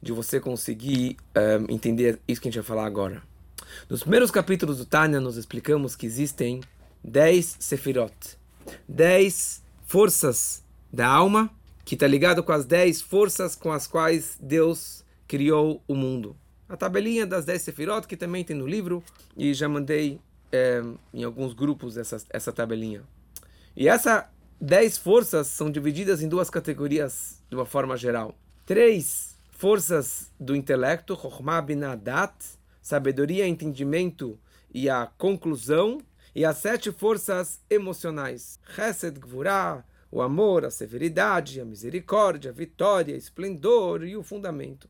de 0.00 0.12
você 0.12 0.40
conseguir 0.40 1.16
ehm, 1.34 1.66
entender 1.68 2.18
isso 2.26 2.40
que 2.40 2.48
a 2.48 2.50
gente 2.50 2.60
vai 2.60 2.66
falar 2.66 2.86
agora. 2.86 3.22
Nos 3.88 4.00
primeiros 4.00 4.30
capítulos 4.30 4.78
do 4.78 4.86
Tânia, 4.86 5.20
nós 5.20 5.36
explicamos 5.36 5.94
que 5.94 6.06
existem 6.06 6.62
10 7.04 7.56
sefirot, 7.60 8.14
10 8.88 9.62
forças 9.86 10.64
da 10.92 11.06
alma, 11.06 11.50
que 11.88 11.94
está 11.94 12.06
ligado 12.06 12.42
com 12.42 12.52
as 12.52 12.66
10 12.66 13.00
forças 13.00 13.56
com 13.56 13.72
as 13.72 13.86
quais 13.86 14.36
Deus 14.38 15.02
criou 15.26 15.82
o 15.88 15.94
mundo. 15.94 16.36
A 16.68 16.76
tabelinha 16.76 17.26
das 17.26 17.46
10 17.46 17.62
sefirot, 17.62 18.06
que 18.06 18.14
também 18.14 18.44
tem 18.44 18.54
no 18.54 18.66
livro, 18.66 19.02
e 19.34 19.54
já 19.54 19.66
mandei 19.70 20.20
é, 20.52 20.82
em 21.14 21.24
alguns 21.24 21.54
grupos 21.54 21.96
essa, 21.96 22.22
essa 22.28 22.52
tabelinha. 22.52 23.04
E 23.74 23.88
essas 23.88 24.24
10 24.60 24.98
forças 24.98 25.46
são 25.46 25.70
divididas 25.70 26.20
em 26.20 26.28
duas 26.28 26.50
categorias 26.50 27.42
de 27.48 27.56
uma 27.56 27.64
forma 27.64 27.96
geral. 27.96 28.36
Três 28.66 29.34
forças 29.52 30.30
do 30.38 30.54
intelecto, 30.54 31.16
Chokhmah 31.16 31.62
Binadat, 31.62 32.34
sabedoria, 32.82 33.48
entendimento 33.48 34.38
e 34.74 34.90
a 34.90 35.06
conclusão, 35.16 36.02
e 36.34 36.44
as 36.44 36.58
sete 36.58 36.92
forças 36.92 37.60
emocionais, 37.70 38.60
Chesed, 38.74 39.18
Gvurah, 39.18 39.82
o 40.10 40.22
amor, 40.22 40.64
a 40.64 40.70
severidade, 40.70 41.60
a 41.60 41.64
misericórdia, 41.64 42.50
a 42.50 42.54
vitória, 42.54 43.14
o 43.14 43.18
esplendor 43.18 44.04
e 44.04 44.16
o 44.16 44.22
fundamento. 44.22 44.88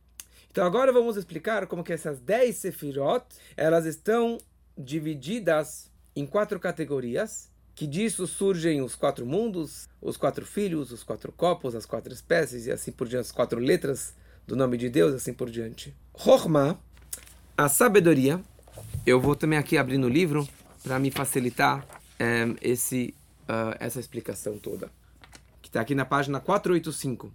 Então 0.51 0.65
agora 0.65 0.91
vamos 0.91 1.17
explicar 1.17 1.67
como 1.67 1.83
que 1.83 1.93
essas 1.93 2.19
dez 2.19 2.57
sefirot, 2.57 3.25
elas 3.55 3.85
estão 3.85 4.37
divididas 4.77 5.91
em 6.15 6.25
quatro 6.25 6.59
categorias, 6.59 7.49
que 7.75 7.85
disso 7.85 8.27
surgem 8.27 8.81
os 8.81 8.95
quatro 8.95 9.25
mundos, 9.25 9.87
os 10.01 10.17
quatro 10.17 10.45
filhos, 10.45 10.91
os 10.91 11.03
quatro 11.03 11.31
copos, 11.31 11.75
as 11.75 11.85
quatro 11.85 12.11
espécies 12.11 12.65
e 12.65 12.71
assim 12.71 12.91
por 12.91 13.07
diante, 13.07 13.27
as 13.27 13.31
quatro 13.31 13.59
letras 13.59 14.13
do 14.45 14.55
nome 14.55 14.77
de 14.77 14.89
Deus, 14.89 15.13
assim 15.13 15.33
por 15.33 15.49
diante. 15.49 15.95
Chokhmah, 16.17 16.77
a 17.57 17.69
sabedoria, 17.69 18.41
eu 19.05 19.19
vou 19.19 19.35
também 19.35 19.59
aqui 19.59 19.77
abrir 19.77 19.97
no 19.97 20.09
livro 20.09 20.47
para 20.83 20.97
me 20.99 21.11
facilitar 21.11 21.85
um, 22.19 22.55
esse, 22.61 23.13
uh, 23.43 23.75
essa 23.79 23.99
explicação 23.99 24.57
toda. 24.57 24.89
Que 25.69 25.77
está 25.77 25.81
aqui 25.81 25.93
na 25.93 26.03
página 26.03 26.39
485, 26.39 27.31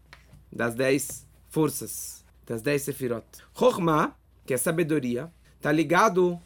das 0.51 0.75
10 0.75 1.25
forças, 1.51 2.25
das 2.45 2.61
10 2.63 2.83
sefirot. 2.83 3.25
Chokhmah, 3.57 4.17
que 4.45 4.53
é 4.53 4.57
sabedoria, 4.57 5.33
está 5.57 5.71
ligado 5.71 6.41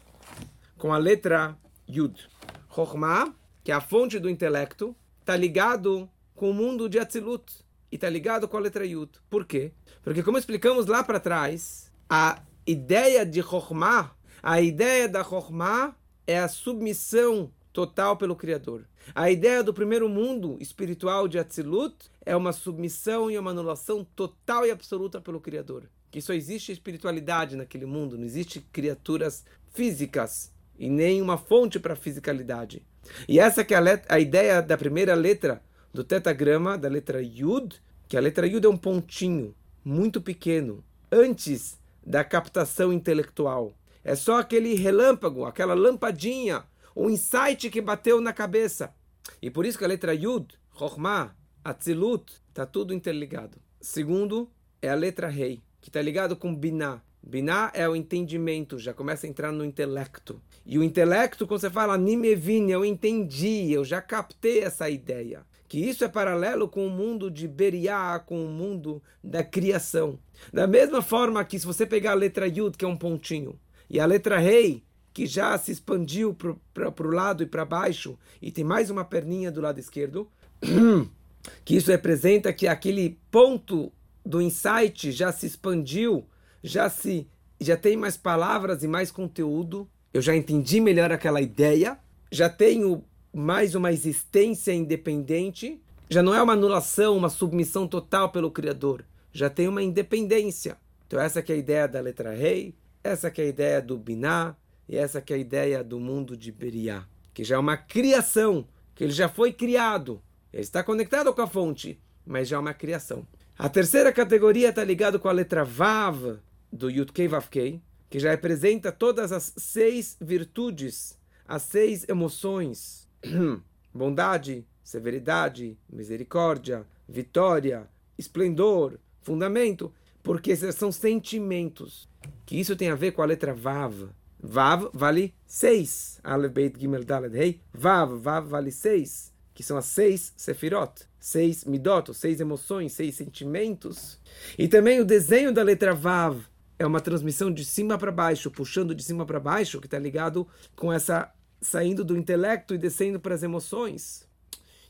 com 0.77 0.93
a 0.93 0.99
letra 0.99 1.57
Yud. 1.89 2.29
Chokhmah, 2.71 3.33
que 3.63 3.71
é 3.71 3.75
a 3.75 3.81
fonte 3.81 4.19
do 4.19 4.29
intelecto, 4.29 4.95
está 5.19 5.35
ligado 5.35 6.07
com 6.35 6.51
o 6.51 6.53
mundo 6.53 6.87
de 6.87 6.99
Atzilut. 6.99 7.51
e 7.91 7.95
está 7.95 8.07
ligado 8.07 8.47
com 8.47 8.55
a 8.55 8.59
letra 8.59 8.85
Yud. 8.85 9.09
Por 9.27 9.43
quê? 9.43 9.71
Porque, 10.03 10.21
como 10.21 10.37
explicamos 10.37 10.85
lá 10.85 11.03
para 11.03 11.19
trás, 11.19 11.91
a 12.07 12.39
ideia 12.67 13.25
de 13.25 13.41
Chokhmah, 13.41 14.11
a 14.43 14.61
ideia 14.61 15.09
da 15.09 15.23
Chokhmah 15.23 15.95
é 16.27 16.37
a 16.37 16.47
submissão 16.47 17.51
total 17.79 18.17
pelo 18.17 18.35
Criador. 18.35 18.83
A 19.15 19.31
ideia 19.31 19.63
do 19.63 19.73
primeiro 19.73 20.09
mundo 20.09 20.57
espiritual 20.59 21.29
de 21.29 21.39
Atzilut 21.39 21.95
é 22.25 22.35
uma 22.35 22.51
submissão 22.51 23.31
e 23.31 23.39
uma 23.39 23.51
anulação 23.51 24.03
total 24.03 24.65
e 24.65 24.71
absoluta 24.71 25.21
pelo 25.21 25.39
Criador. 25.39 25.83
Que 26.11 26.19
só 26.19 26.33
existe 26.33 26.73
espiritualidade 26.73 27.55
naquele 27.55 27.85
mundo, 27.85 28.17
não 28.17 28.25
existe 28.25 28.59
criaturas 28.59 29.45
físicas 29.71 30.51
e 30.77 30.89
nem 30.89 31.21
uma 31.21 31.37
fonte 31.37 31.79
para 31.79 31.93
a 31.93 31.95
fisicalidade. 31.95 32.83
E 33.29 33.39
essa 33.39 33.63
que 33.63 33.73
é 33.73 33.77
a, 33.77 34.01
a, 34.09 34.19
ideia 34.19 34.61
da 34.61 34.77
primeira 34.77 35.15
letra 35.15 35.63
do 35.93 36.03
tetagrama, 36.03 36.77
da 36.77 36.89
letra 36.89 37.21
Yud, 37.21 37.81
que 38.09 38.17
a 38.17 38.19
letra 38.19 38.45
Yud 38.45 38.65
é 38.65 38.69
um 38.69 38.75
pontinho 38.75 39.55
muito 39.85 40.19
pequeno, 40.19 40.83
antes 41.09 41.79
da 42.05 42.25
captação 42.25 42.91
intelectual. 42.91 43.73
É 44.03 44.15
só 44.15 44.37
aquele 44.37 44.75
relâmpago, 44.75 45.45
aquela 45.45 45.73
lampadinha, 45.73 46.65
um 46.99 47.09
insight 47.09 47.69
que 47.69 47.81
bateu 47.81 48.19
na 48.19 48.33
cabeça. 48.33 48.93
E 49.41 49.49
por 49.49 49.65
isso 49.65 49.77
que 49.77 49.85
a 49.85 49.87
letra 49.87 50.13
Yud, 50.13 50.53
Chokhmah, 50.77 51.33
Atzilut, 51.63 52.33
está 52.49 52.65
tudo 52.65 52.93
interligado. 52.93 53.57
Segundo, 53.79 54.51
é 54.81 54.89
a 54.89 54.95
letra 54.95 55.29
Rei, 55.29 55.61
que 55.79 55.87
está 55.89 56.01
ligado 56.01 56.35
com 56.35 56.53
Binah. 56.53 57.01
Binah 57.23 57.71
é 57.73 57.87
o 57.87 57.95
entendimento, 57.95 58.77
já 58.77 58.93
começa 58.93 59.25
a 59.25 59.29
entrar 59.29 59.51
no 59.53 59.63
intelecto. 59.63 60.41
E 60.65 60.77
o 60.77 60.83
intelecto, 60.83 61.47
quando 61.47 61.61
você 61.61 61.69
fala 61.69 61.97
Nimevine, 61.97 62.73
eu 62.73 62.83
entendi, 62.83 63.71
eu 63.71 63.85
já 63.85 64.01
captei 64.01 64.59
essa 64.59 64.89
ideia. 64.89 65.45
Que 65.69 65.79
isso 65.79 66.03
é 66.03 66.09
paralelo 66.09 66.67
com 66.67 66.85
o 66.85 66.89
mundo 66.89 67.31
de 67.31 67.47
Beriá, 67.47 68.19
com 68.19 68.43
o 68.43 68.49
mundo 68.49 69.01
da 69.23 69.41
criação. 69.41 70.19
Da 70.51 70.67
mesma 70.67 71.01
forma 71.01 71.45
que 71.45 71.59
se 71.59 71.65
você 71.65 71.85
pegar 71.85 72.11
a 72.11 72.15
letra 72.15 72.45
Yud, 72.47 72.77
que 72.77 72.83
é 72.83 72.87
um 72.87 72.97
pontinho, 72.97 73.57
e 73.89 73.99
a 73.99 74.05
letra 74.05 74.37
Rei, 74.37 74.83
que 75.19 75.27
já 75.27 75.57
se 75.57 75.69
expandiu 75.69 76.33
para 76.33 76.89
o 76.89 77.11
lado 77.11 77.43
e 77.43 77.45
para 77.45 77.65
baixo, 77.65 78.17
e 78.41 78.53
tem 78.53 78.63
mais 78.63 78.89
uma 78.89 79.03
perninha 79.03 79.51
do 79.51 79.59
lado 79.59 79.77
esquerdo, 79.77 80.29
que 81.65 81.75
isso 81.75 81.91
representa 81.91 82.53
que 82.53 82.69
aquele 82.69 83.19
ponto 83.29 83.91
do 84.25 84.41
insight 84.41 85.11
já 85.11 85.29
se 85.33 85.45
expandiu, 85.45 86.25
já 86.63 86.89
se 86.89 87.27
já 87.59 87.75
tem 87.75 87.97
mais 87.97 88.15
palavras 88.15 88.81
e 88.81 88.87
mais 88.87 89.11
conteúdo, 89.11 89.89
eu 90.13 90.21
já 90.21 90.33
entendi 90.33 90.79
melhor 90.79 91.11
aquela 91.11 91.41
ideia, 91.41 91.99
já 92.31 92.47
tenho 92.47 93.03
mais 93.33 93.75
uma 93.75 93.91
existência 93.91 94.73
independente, 94.73 95.81
já 96.09 96.23
não 96.23 96.33
é 96.33 96.41
uma 96.41 96.53
anulação, 96.53 97.17
uma 97.17 97.27
submissão 97.27 97.85
total 97.85 98.29
pelo 98.29 98.51
Criador, 98.51 99.03
já 99.33 99.49
tem 99.49 99.67
uma 99.67 99.83
independência. 99.83 100.77
Então 101.05 101.19
essa 101.19 101.41
que 101.41 101.51
é 101.51 101.55
a 101.55 101.59
ideia 101.59 101.89
da 101.89 101.99
letra 101.99 102.33
rei, 102.33 102.73
essa 103.03 103.29
que 103.29 103.41
é 103.41 103.43
a 103.43 103.47
ideia 103.49 103.81
do 103.81 103.97
Biná, 103.97 104.55
e 104.89 104.97
essa 104.97 105.21
que 105.21 105.31
é 105.31 105.35
a 105.35 105.39
ideia 105.39 105.83
do 105.83 105.99
mundo 105.99 106.35
de 106.35 106.51
Beriá, 106.51 107.05
que 107.31 107.43
já 107.43 107.55
é 107.55 107.59
uma 107.59 107.77
criação, 107.77 108.67
que 108.95 109.03
ele 109.03 109.13
já 109.13 109.29
foi 109.29 109.53
criado. 109.53 110.19
Ele 110.51 110.63
está 110.63 110.83
conectado 110.83 111.31
com 111.31 111.41
a 111.43 111.47
fonte, 111.47 112.01
mas 112.25 112.47
já 112.47 112.57
é 112.57 112.59
uma 112.59 112.73
criação. 112.73 113.25
A 113.55 113.69
terceira 113.69 114.11
categoria 114.11 114.69
está 114.69 114.83
ligada 114.83 115.19
com 115.19 115.29
a 115.29 115.31
letra 115.31 115.63
Vav 115.63 116.39
do 116.73 116.89
Yudkei 116.89 117.27
Vavkei, 117.27 117.79
que 118.09 118.17
já 118.17 118.31
representa 118.31 118.91
todas 118.91 119.31
as 119.31 119.53
seis 119.57 120.17
virtudes, 120.19 121.15
as 121.47 121.61
seis 121.61 122.09
emoções: 122.09 123.07
bondade, 123.93 124.65
severidade, 124.83 125.77
misericórdia, 125.87 126.83
vitória, 127.07 127.87
esplendor, 128.17 128.97
fundamento, 129.21 129.93
porque 130.23 130.55
são 130.55 130.91
sentimentos. 130.91 132.09
Que 132.43 132.59
isso 132.59 132.75
tem 132.75 132.89
a 132.89 132.95
ver 132.95 133.11
com 133.11 133.21
a 133.21 133.25
letra 133.25 133.53
Vav, 133.53 134.09
Vav 134.41 134.89
vale 134.93 135.33
6. 135.45 136.21
Aleph, 136.23 136.51
Beit, 136.51 136.79
Gimel, 136.79 137.03
Dalet, 137.03 137.35
Rei. 137.35 137.61
Vav, 137.73 138.17
Vav 138.17 138.47
vale 138.47 138.71
6. 138.71 139.33
Que 139.53 139.63
são 139.63 139.77
as 139.77 139.85
seis 139.85 140.33
sefirot. 140.37 141.05
Seis 141.19 141.65
midot, 141.65 142.13
seis 142.13 142.39
emoções, 142.39 142.93
seis 142.93 143.15
sentimentos. 143.15 144.17
E 144.57 144.69
também 144.69 145.01
o 145.01 145.05
desenho 145.05 145.51
da 145.51 145.61
letra 145.61 145.93
Vav 145.93 146.45
é 146.77 146.85
uma 146.85 147.01
transmissão 147.01 147.51
de 147.51 147.65
cima 147.65 147.97
para 147.97 148.11
baixo, 148.11 148.49
puxando 148.49 148.95
de 148.95 149.03
cima 149.03 149.25
para 149.25 149.39
baixo, 149.39 149.81
que 149.81 149.87
está 149.87 149.99
ligado 149.99 150.47
com 150.77 150.93
essa 150.93 151.29
saindo 151.61 152.05
do 152.05 152.15
intelecto 152.15 152.73
e 152.73 152.77
descendo 152.77 153.19
para 153.19 153.35
as 153.35 153.43
emoções. 153.43 154.28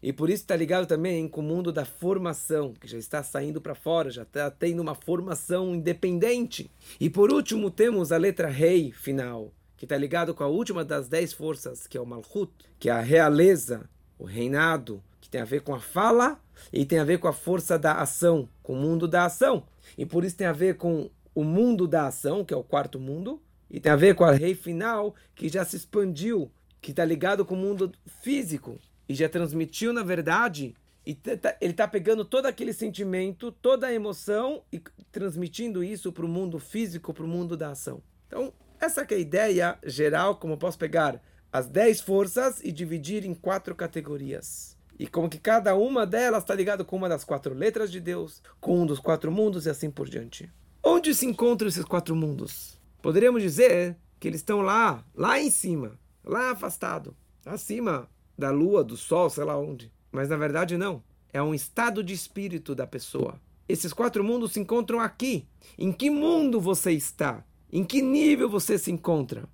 E 0.02 0.14
por 0.14 0.30
isso 0.30 0.44
está 0.44 0.56
ligado 0.56 0.88
também 0.88 1.28
com 1.28 1.42
o 1.42 1.44
mundo 1.44 1.72
da 1.72 1.84
formação, 1.84 2.74
que 2.74 2.88
já 2.88 2.98
está 2.98 3.22
saindo 3.22 3.60
para 3.60 3.76
fora, 3.76 4.10
já 4.10 4.24
está 4.24 4.50
tendo 4.50 4.82
uma 4.82 4.96
formação 4.96 5.76
independente. 5.76 6.72
E 7.00 7.10
por 7.10 7.32
último 7.32 7.70
temos 7.70 8.12
a 8.12 8.18
letra 8.18 8.48
Rei 8.48 8.92
final, 8.92 9.52
que 9.76 9.86
está 9.86 9.98
ligado 9.98 10.34
com 10.34 10.44
a 10.44 10.48
última 10.48 10.86
das 10.86 11.10
dez 11.10 11.34
forças, 11.34 11.86
que 11.86 11.98
é 11.98 12.02
o 12.02 12.06
Malchut, 12.06 12.52
que 12.80 12.90
é 12.90 12.94
a 12.94 13.02
realeza, 13.02 13.90
o 14.18 14.24
reinado, 14.24 15.04
que 15.20 15.30
tem 15.30 15.42
a 15.42 15.46
ver 15.46 15.62
com 15.62 15.76
a 15.76 15.80
fala 15.80 16.40
e 16.72 16.86
tem 16.86 17.00
a 17.00 17.04
ver 17.04 17.20
com 17.20 17.28
a 17.28 17.34
força 17.34 17.78
da 17.78 17.94
ação, 17.94 18.48
com 18.64 18.74
o 18.74 18.78
mundo 18.78 19.08
da 19.08 19.26
ação. 19.26 19.64
E 19.98 20.06
por 20.06 20.24
isso 20.24 20.38
tem 20.38 20.48
a 20.48 20.54
ver 20.54 20.78
com 20.78 21.10
o 21.36 21.44
mundo 21.44 21.88
da 21.88 22.08
ação, 22.08 22.44
que 22.44 22.54
é 22.54 22.58
o 22.58 22.64
quarto 22.64 23.00
mundo, 23.00 23.42
e 23.70 23.80
tem 23.80 23.92
a 23.92 23.96
ver 23.96 24.16
com 24.16 24.24
a 24.24 24.32
Rei 24.32 24.56
final, 24.56 25.14
que 25.36 25.48
já 25.48 25.64
se 25.64 25.76
expandiu, 25.76 26.52
que 26.82 26.92
está 26.92 27.06
ligado 27.06 27.46
com 27.46 27.54
o 27.54 27.58
mundo 27.58 27.92
físico, 28.22 28.80
e 29.10 29.16
já 29.16 29.28
transmitiu, 29.28 29.92
na 29.92 30.04
verdade, 30.04 30.76
e 31.06 31.18
ele 31.60 31.72
está 31.72 31.88
pegando 31.88 32.24
todo 32.24 32.46
aquele 32.46 32.72
sentimento, 32.72 33.52
toda 33.52 33.88
a 33.88 33.94
emoção 33.94 34.62
e 34.72 34.80
transmitindo 35.12 35.84
isso 35.84 36.12
para 36.12 36.26
o 36.26 36.30
mundo 36.30 36.60
físico, 36.60 37.12
para 37.12 37.26
o 37.26 37.28
mundo 37.28 37.58
da 37.58 37.72
ação. 37.72 38.04
Então, 38.28 38.54
essa 38.80 39.02
é 39.02 39.16
a 39.16 39.18
ideia 39.18 39.80
geral, 39.84 40.36
como 40.36 40.54
eu 40.54 40.58
posso 40.58 40.78
pegar 40.78 41.20
as 41.52 41.68
dez 41.68 42.00
forças 42.00 42.62
e 42.64 42.72
dividir 42.72 43.26
em 43.26 43.34
quatro 43.34 43.74
categorias. 43.74 44.78
E 45.00 45.08
como 45.08 45.30
que 45.30 45.40
cada 45.40 45.74
uma 45.74 46.06
delas 46.06 46.44
está 46.44 46.54
ligada 46.54 46.86
com 46.86 46.96
uma 46.96 47.10
das 47.10 47.24
quatro 47.24 47.56
letras 47.56 47.92
de 47.92 48.00
Deus, 48.00 48.44
com 48.60 48.82
um 48.82 48.86
dos 48.86 49.00
quatro 49.00 49.32
mundos 49.32 49.66
e 49.66 49.70
assim 49.70 49.90
por 49.90 50.08
diante. 50.08 50.52
Onde 50.84 51.16
se 51.16 51.26
encontram 51.26 51.68
esses 51.68 51.86
quatro 51.86 52.16
mundos? 52.16 52.80
Poderíamos 53.02 53.42
dizer 53.42 53.98
que 54.20 54.28
eles 54.28 54.42
estão 54.42 54.62
lá, 54.62 55.04
lá 55.16 55.40
em 55.40 55.50
cima, 55.50 55.98
lá 56.24 56.52
afastado, 56.52 57.16
acima 57.46 58.08
da 58.40 58.50
lua, 58.50 58.84
do 58.84 58.96
sol, 58.96 59.30
sei 59.30 59.44
lá 59.44 59.58
onde. 59.58 59.92
Mas 60.12 60.30
na 60.30 60.38
verdade 60.38 60.78
não. 60.78 61.04
É 61.32 61.42
um 61.42 61.54
estado 61.54 62.04
de 62.04 62.14
espírito 62.14 62.74
da 62.74 62.88
pessoa. 62.88 63.40
Esses 63.68 63.94
quatro 63.94 64.24
mundos 64.24 64.54
se 64.54 64.60
encontram 64.60 65.00
aqui. 65.00 65.46
Em 65.78 65.92
que 65.92 66.10
mundo 66.10 66.60
você 66.60 66.92
está? 66.92 67.44
Em 67.72 67.84
que 67.84 68.02
nível 68.02 68.50
você 68.50 68.80
se 68.80 68.92
encontra? 68.92 69.48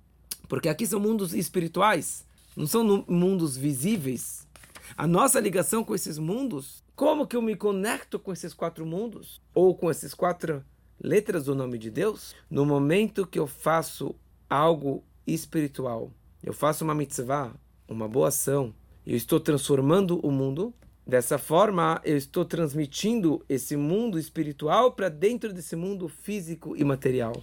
Porque 0.48 0.68
aqui 0.68 0.86
são 0.86 0.98
mundos 0.98 1.34
espirituais, 1.34 2.24
não 2.56 2.66
são 2.66 3.04
mundos 3.06 3.56
visíveis. 3.56 4.46
A 4.96 5.06
nossa 5.06 5.40
ligação 5.40 5.84
com 5.84 5.94
esses 5.94 6.16
mundos, 6.16 6.82
como 6.94 7.26
que 7.26 7.36
eu 7.36 7.42
me 7.42 7.56
conecto 7.56 8.18
com 8.18 8.32
esses 8.32 8.54
quatro 8.54 8.86
mundos? 8.86 9.42
Ou 9.52 9.74
com 9.74 9.90
essas 9.90 10.14
quatro 10.14 10.64
letras 10.98 11.44
do 11.44 11.54
nome 11.54 11.76
de 11.76 11.90
Deus? 11.90 12.34
No 12.48 12.64
momento 12.64 13.26
que 13.26 13.38
eu 13.38 13.46
faço 13.46 14.14
algo 14.48 15.04
espiritual, 15.26 16.10
eu 16.42 16.54
faço 16.54 16.84
uma 16.84 16.94
mitzvah, 16.94 17.52
uma 17.88 18.08
boa 18.08 18.28
ação, 18.28 18.74
eu 19.06 19.16
estou 19.16 19.38
transformando 19.38 20.18
o 20.26 20.30
mundo. 20.30 20.74
Dessa 21.06 21.38
forma, 21.38 22.00
eu 22.04 22.16
estou 22.16 22.44
transmitindo 22.44 23.44
esse 23.48 23.76
mundo 23.76 24.18
espiritual 24.18 24.92
para 24.92 25.08
dentro 25.08 25.52
desse 25.52 25.76
mundo 25.76 26.08
físico 26.08 26.76
e 26.76 26.82
material. 26.82 27.40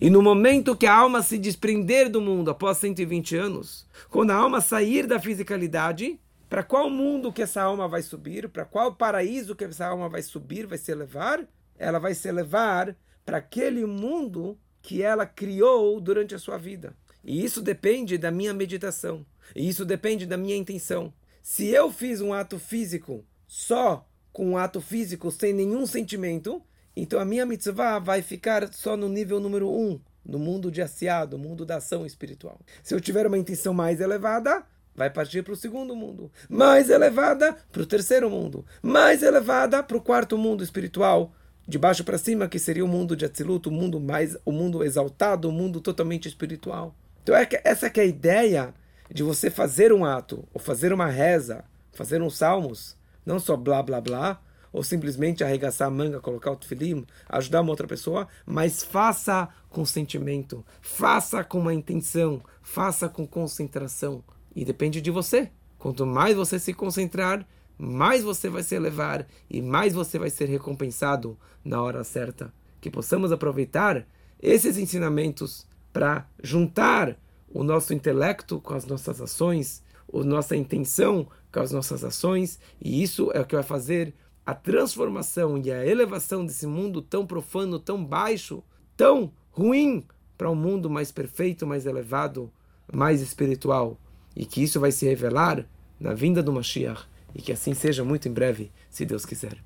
E 0.00 0.10
no 0.10 0.20
momento 0.20 0.76
que 0.76 0.86
a 0.86 0.94
alma 0.94 1.22
se 1.22 1.38
desprender 1.38 2.10
do 2.10 2.20
mundo 2.20 2.50
após 2.50 2.76
120 2.78 3.36
anos, 3.36 3.86
quando 4.10 4.32
a 4.32 4.34
alma 4.34 4.60
sair 4.60 5.06
da 5.06 5.18
fisicalidade, 5.18 6.20
para 6.48 6.62
qual 6.62 6.90
mundo 6.90 7.32
que 7.32 7.42
essa 7.42 7.62
alma 7.62 7.88
vai 7.88 8.02
subir? 8.02 8.48
Para 8.48 8.64
qual 8.64 8.94
paraíso 8.94 9.54
que 9.54 9.64
essa 9.64 9.86
alma 9.86 10.08
vai 10.08 10.22
subir, 10.22 10.66
vai 10.66 10.78
se 10.78 10.92
elevar? 10.92 11.46
Ela 11.78 11.98
vai 11.98 12.14
se 12.14 12.28
elevar 12.28 12.94
para 13.24 13.38
aquele 13.38 13.86
mundo 13.86 14.58
que 14.82 15.02
ela 15.02 15.26
criou 15.26 16.00
durante 16.00 16.34
a 16.34 16.38
sua 16.38 16.58
vida. 16.58 16.94
E 17.24 17.44
isso 17.44 17.60
depende 17.60 18.16
da 18.18 18.30
minha 18.30 18.54
meditação. 18.54 19.26
E 19.54 19.68
isso 19.68 19.84
depende 19.84 20.26
da 20.26 20.36
minha 20.36 20.56
intenção. 20.56 21.12
Se 21.42 21.66
eu 21.68 21.90
fiz 21.90 22.20
um 22.20 22.32
ato 22.32 22.58
físico 22.58 23.24
só 23.46 24.06
com 24.32 24.50
um 24.50 24.56
ato 24.58 24.80
físico 24.80 25.30
sem 25.30 25.52
nenhum 25.52 25.86
sentimento, 25.86 26.62
então 26.94 27.20
a 27.20 27.24
minha 27.24 27.46
mitzvah 27.46 27.98
vai 27.98 28.20
ficar 28.20 28.72
só 28.72 28.96
no 28.96 29.08
nível 29.08 29.38
número 29.38 29.70
um, 29.70 30.00
no 30.24 30.38
mundo 30.38 30.70
de 30.70 30.82
Asiá, 30.82 31.24
no 31.24 31.38
mundo 31.38 31.64
da 31.64 31.76
ação 31.76 32.04
espiritual. 32.04 32.60
Se 32.82 32.94
eu 32.94 33.00
tiver 33.00 33.26
uma 33.26 33.38
intenção 33.38 33.72
mais 33.72 34.00
elevada, 34.00 34.64
vai 34.94 35.10
partir 35.10 35.42
para 35.42 35.52
o 35.52 35.56
segundo 35.56 35.94
mundo. 35.94 36.32
Mais 36.48 36.90
elevada 36.90 37.56
para 37.70 37.82
o 37.82 37.86
terceiro 37.86 38.28
mundo. 38.28 38.64
Mais 38.82 39.22
elevada 39.22 39.82
para 39.82 39.96
o 39.96 40.02
quarto 40.02 40.36
mundo 40.36 40.64
espiritual. 40.64 41.32
De 41.68 41.78
baixo 41.78 42.04
para 42.04 42.18
cima, 42.18 42.48
que 42.48 42.58
seria 42.58 42.84
o 42.84 42.88
mundo 42.88 43.16
de 43.16 43.24
Atzilut, 43.24 43.68
o 43.68 43.72
mundo 43.72 44.00
mais, 44.00 44.36
o 44.44 44.52
mundo 44.52 44.84
exaltado, 44.84 45.48
o 45.48 45.52
mundo 45.52 45.80
totalmente 45.80 46.28
espiritual. 46.28 46.96
Então 47.22 47.36
é 47.36 47.44
que, 47.44 47.60
essa 47.64 47.90
que 47.90 48.00
é 48.00 48.04
a 48.04 48.06
ideia 48.06 48.74
de 49.12 49.22
você 49.22 49.50
fazer 49.50 49.92
um 49.92 50.04
ato, 50.04 50.46
ou 50.52 50.60
fazer 50.60 50.92
uma 50.92 51.06
reza, 51.06 51.64
fazer 51.92 52.20
uns 52.22 52.36
salmos, 52.36 52.96
não 53.24 53.38
só 53.38 53.56
blá 53.56 53.82
blá 53.82 54.00
blá, 54.00 54.40
ou 54.72 54.82
simplesmente 54.82 55.42
arregaçar 55.42 55.88
a 55.88 55.90
manga, 55.90 56.20
colocar 56.20 56.50
o 56.50 56.56
tefilim, 56.56 57.06
ajudar 57.28 57.62
uma 57.62 57.70
outra 57.70 57.86
pessoa, 57.86 58.28
mas 58.44 58.82
faça 58.82 59.48
com 59.70 59.86
sentimento, 59.86 60.64
faça 60.82 61.42
com 61.42 61.58
uma 61.58 61.72
intenção, 61.72 62.42
faça 62.62 63.08
com 63.08 63.26
concentração. 63.26 64.22
E 64.54 64.64
depende 64.64 65.00
de 65.00 65.10
você. 65.10 65.50
Quanto 65.78 66.04
mais 66.04 66.36
você 66.36 66.58
se 66.58 66.74
concentrar, 66.74 67.46
mais 67.78 68.22
você 68.22 68.48
vai 68.48 68.62
se 68.62 68.74
elevar 68.74 69.26
e 69.48 69.62
mais 69.62 69.94
você 69.94 70.18
vai 70.18 70.30
ser 70.30 70.46
recompensado 70.48 71.38
na 71.64 71.80
hora 71.80 72.04
certa. 72.04 72.52
Que 72.80 72.90
possamos 72.90 73.32
aproveitar 73.32 74.06
esses 74.40 74.76
ensinamentos 74.76 75.66
para 75.92 76.28
juntar 76.42 77.18
o 77.52 77.62
nosso 77.62 77.94
intelecto 77.94 78.60
com 78.60 78.74
as 78.74 78.84
nossas 78.86 79.20
ações, 79.20 79.82
a 80.12 80.24
nossa 80.24 80.56
intenção 80.56 81.26
com 81.52 81.60
as 81.60 81.72
nossas 81.72 82.04
ações, 82.04 82.58
e 82.80 83.02
isso 83.02 83.30
é 83.32 83.40
o 83.40 83.44
que 83.44 83.54
vai 83.54 83.64
fazer 83.64 84.14
a 84.44 84.54
transformação 84.54 85.58
e 85.58 85.72
a 85.72 85.84
elevação 85.84 86.46
desse 86.46 86.66
mundo 86.66 87.02
tão 87.02 87.26
profano, 87.26 87.78
tão 87.78 88.04
baixo, 88.04 88.62
tão 88.96 89.32
ruim, 89.50 90.04
para 90.36 90.50
um 90.50 90.54
mundo 90.54 90.88
mais 90.88 91.10
perfeito, 91.10 91.66
mais 91.66 91.86
elevado, 91.86 92.50
mais 92.92 93.20
espiritual. 93.20 93.98
E 94.34 94.44
que 94.44 94.62
isso 94.62 94.78
vai 94.78 94.92
se 94.92 95.06
revelar 95.06 95.66
na 95.98 96.12
vinda 96.12 96.42
do 96.42 96.52
Mashiach. 96.52 97.06
E 97.34 97.42
que 97.42 97.52
assim 97.52 97.74
seja 97.74 98.04
muito 98.04 98.28
em 98.28 98.32
breve, 98.32 98.70
se 98.90 99.04
Deus 99.04 99.24
quiser. 99.24 99.56